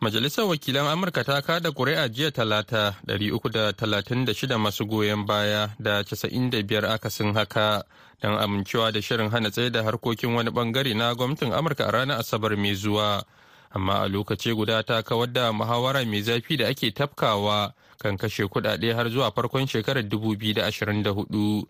Majalisar 0.00 0.46
Wakilan 0.46 0.86
Amurka 0.86 1.24
ta 1.24 1.40
kada 1.42 1.70
ƙuri'a 1.72 2.06
jiya 2.08 2.30
talata 2.30 2.94
336 3.06 4.54
masu 4.58 4.86
goyon 4.86 5.26
baya 5.26 5.70
da 5.80 6.02
95 6.04 6.86
akasin 6.86 7.34
haka 7.34 7.82
don 8.22 8.38
amincewa 8.38 8.92
da 8.92 9.00
shirin 9.02 9.28
hana 9.30 9.50
tsaye 9.50 9.70
da 9.72 9.82
harkokin 9.82 10.34
wani 10.34 10.50
ɓangare 10.50 10.94
na 10.94 11.14
gwamnatin 11.14 11.50
Amurka 11.52 11.88
a 11.88 11.90
ranar 11.90 12.18
Asabar 12.20 12.56
mai 12.56 12.74
zuwa. 12.74 13.24
Amma 13.70 14.02
a 14.04 14.08
lokaci 14.08 14.54
guda 14.54 14.82
ta 14.82 15.02
kawar 15.02 15.32
da 15.32 15.52
muhawara 15.52 16.04
mai 16.06 16.22
zafi 16.22 16.56
da 16.56 16.68
ake 16.68 16.90
tafkawa 16.90 17.72
kan 17.98 18.16
kashe 18.16 18.46
kudade 18.48 18.92
har 18.94 19.08
zuwa 19.10 19.30
farkon 19.32 19.66
shekarar 19.66 20.02
2024. 20.02 21.64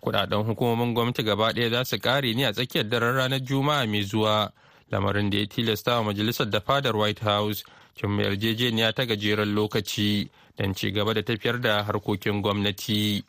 Kudaden 0.00 0.42
hukumomin 0.46 0.94
gwamnati 0.94 1.22
gaba 1.22 1.52
ɗaya 1.52 1.70
za 1.70 1.84
su 1.84 1.96
ƙare 1.98 2.34
ne 2.34 2.44
a 2.46 2.52
tsakiyar 2.52 2.88
daren 2.88 3.14
ranar 3.16 3.40
Juma'a 3.40 3.86
mai 3.86 4.02
zuwa. 4.02 4.52
lamarin 4.90 5.30
da 5.30 5.38
ya 5.38 5.46
tilasta 5.46 5.96
wa 5.96 6.04
majalisar 6.04 6.50
da 6.50 6.60
fadar 6.60 6.96
white 6.96 7.20
house 7.22 7.64
cin 7.96 8.18
yarjejeniya 8.18 8.92
ta 8.92 9.04
gajeren 9.06 9.54
lokaci 9.54 10.28
don 10.58 10.74
ci 10.74 10.90
gaba 10.90 11.14
da 11.14 11.22
tafiyar 11.22 11.60
da 11.60 11.82
harkokin 11.84 12.42
gwamnati 12.42 13.22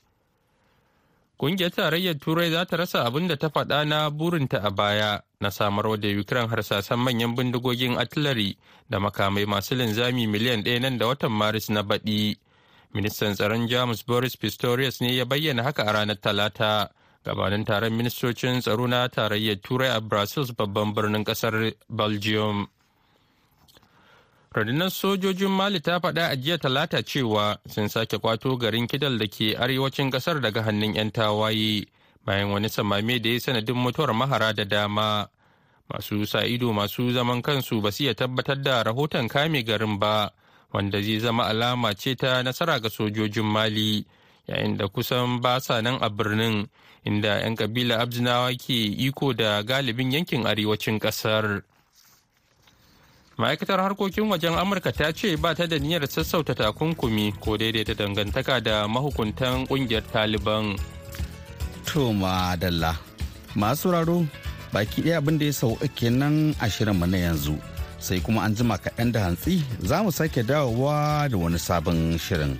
ƙungiyar 1.41 1.71
tarayyar 1.73 2.19
turai 2.21 2.51
za 2.51 2.65
ta 2.65 2.77
rasa 2.77 3.03
abin 3.05 3.27
da 3.27 3.35
ta 3.35 3.49
faɗa 3.49 3.81
na 3.87 4.09
burinta 4.11 4.61
a 4.63 4.69
baya 4.69 5.21
na 5.39 5.49
samarwa 5.49 5.97
da 5.97 6.07
ukraine 6.07 6.47
harsasan 6.47 6.99
manyan 6.99 7.35
bindigogin 7.35 7.97
artillery 7.97 8.57
da 8.89 8.99
makamai 8.99 9.45
masu 9.47 9.73
linzami 9.75 10.27
miliyan 10.27 10.61
ɗaya 10.63 10.79
nan 10.81 10.97
da 10.99 11.07
watan 11.07 11.31
maris 11.31 11.69
na 11.69 11.81
baɗi. 11.81 12.37
Ministan 12.93 13.33
tsaron 13.33 13.67
jamus 13.67 14.05
boris 14.05 14.35
pistorius 14.37 15.01
ne 15.01 15.15
ya 15.15 15.25
bayyana 15.25 15.63
haka 15.63 15.81
a 15.83 15.91
ranar 15.93 16.21
talata 16.21 16.89
gabanin 17.25 17.65
taron 17.65 17.93
ministocin 17.97 18.61
tsaro 18.61 18.85
na 18.87 19.07
tarayyar 19.09 19.57
turai 19.63 19.89
a 19.89 19.99
brussels 19.99 20.51
babban 20.51 20.93
birnin 20.93 21.23
ƙasar 21.25 21.73
belgium. 21.89 22.67
Rundunar 24.55 24.91
sojojin 24.91 25.49
mali 25.49 25.79
ta 25.79 25.99
faɗa 25.99 26.27
a 26.27 26.35
jiya 26.35 26.57
talata 26.57 27.03
cewa 27.03 27.57
sun 27.67 27.87
sake 27.89 28.17
kwato 28.17 28.57
garin 28.57 28.87
kidal 28.87 29.17
da 29.17 29.27
ke 29.27 29.55
arewacin 29.55 30.11
ƙasar 30.11 30.41
daga 30.41 30.61
hannun 30.63 30.93
'yan 30.95 31.11
tawaye 31.11 31.85
bayan 32.25 32.51
wani 32.51 32.67
samame 32.69 33.19
da 33.21 33.29
ya 33.29 33.39
sanadin 33.39 33.75
mutuwar 33.75 34.13
mahara 34.13 34.53
da 34.53 34.65
dama. 34.65 35.27
Masu 35.89 36.25
sa 36.27 36.43
ido 36.45 36.73
masu 36.73 37.11
zaman 37.13 37.41
kansu 37.41 37.81
ba 37.81 37.91
su 37.91 38.03
iya 38.03 38.13
tabbatar 38.13 38.61
da 38.61 38.83
rahoton 38.83 39.27
kame 39.27 39.63
garin 39.63 39.99
ba 39.99 40.31
wanda 40.73 41.01
zai 41.01 41.19
zama 41.19 41.47
alama 41.47 41.93
ce 41.95 42.15
ta 42.15 42.43
nasara 42.43 42.79
ga 42.79 42.89
sojojin 42.89 43.45
mali 43.47 44.05
yayin 44.47 44.77
da 44.77 44.87
kusan 44.87 45.39
ba 45.41 45.59
sa 45.59 45.81
nan 45.81 45.95
a 46.01 46.09
birnin 46.09 46.67
inda 47.07 47.39
'yan 47.39 47.55
kabila 47.55 47.99
abzinawa 48.03 48.51
ke 48.59 48.75
iko 48.99 49.33
da 49.33 49.63
galibin 49.63 50.11
yankin 50.11 50.43
arewacin 50.45 50.99
ƙasar 50.99 51.63
ma'aikatar 53.37 53.79
harkokin 53.79 54.27
wajen 54.29 54.53
amurka 54.59 54.91
ta 54.91 55.11
ce 55.13 55.35
ba 55.39 55.55
ta 55.55 55.65
da 55.67 55.79
niyyar 55.79 56.03
sassauta 56.07 56.55
takunkumi 56.55 57.31
ko 57.39 57.57
daidaita 57.57 57.93
dangantaka 57.95 58.59
da 58.59 58.87
mahukuntan 58.87 59.67
ƙungiyar 59.67 60.03
taliban. 60.11 60.75
To 61.85 62.11
madalla 62.13 62.95
masu 63.55 63.91
raro 63.91 64.27
baki 64.73 65.01
ɗaya 65.01 65.17
abin 65.17 65.37
da 65.39 65.45
ya 65.45 65.53
sauka 65.53 65.87
kenan 65.95 66.55
a 66.59 66.67
shirinmu 66.69 67.07
na 67.07 67.17
yanzu. 67.17 67.55
Sai 67.99 68.19
kuma 68.19 68.41
an 68.41 68.55
jima 68.55 68.77
kaɗan 68.77 69.11
da 69.11 69.19
hantsi 69.29 69.63
za 69.79 70.03
mu 70.03 70.11
sake 70.11 70.43
dawowa 70.43 71.29
da 71.31 71.37
wani 71.37 71.57
sabon 71.59 72.17
shirin. 72.19 72.59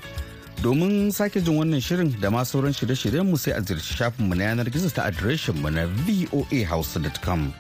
Domin 0.64 1.12
sake 1.12 1.42
jin 1.44 1.58
wannan 1.58 1.82
shirin 1.82 2.14
da 2.22 2.30
ma 2.30 2.44
sauran 2.46 2.72
shirye-shiryenmu 2.74 3.38
sai 3.38 3.52
a 3.58 3.62
ziyarci 3.62 3.98
shafinmu 3.98 4.36
na 4.38 4.44
yanar 4.54 4.70
gizo 4.70 4.90
ta 4.94 5.04
adireshinmu 5.10 5.70
na 5.74 5.86
voahouse.com 6.06 7.52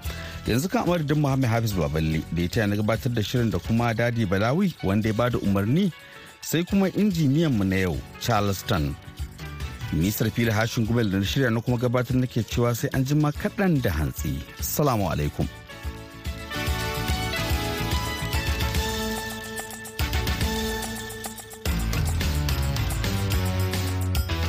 yanzu 0.47 0.69
kan 0.69 0.83
amadadin 0.83 1.19
muhammed 1.19 1.49
hafiz 1.49 1.73
baballe 1.73 2.21
da 2.31 2.41
ya 2.41 2.49
taya 2.49 2.67
na 2.67 2.75
gabatar 2.75 3.13
da 3.13 3.21
shirin 3.23 3.51
da 3.51 3.59
kuma 3.59 3.93
daɗi 3.93 4.25
balawi 4.25 4.73
wanda 4.83 5.07
ya 5.09 5.13
ba 5.13 5.29
da 5.29 5.37
umarni 5.39 5.91
sai 6.41 6.63
kuma 6.63 6.89
injiniyan 6.89 7.53
mu 7.53 7.63
na 7.63 7.75
yau 7.75 7.97
charleston 8.19 8.95
nisar 9.93 10.29
fili 10.31 10.51
hashin 10.51 10.85
gumel 10.87 11.11
da 11.11 11.19
shirya 11.25 11.49
na 11.51 11.61
kuma 11.61 11.77
gabatar 11.77 12.15
nake 12.17 12.43
cewa 12.43 12.75
sai 12.75 12.89
an 12.93 13.03
jima 13.05 13.31
kaɗan 13.31 13.81
da 13.81 13.91
hantsi. 13.91 14.39
Salamu 14.61 15.09
alaikum. 15.11 15.47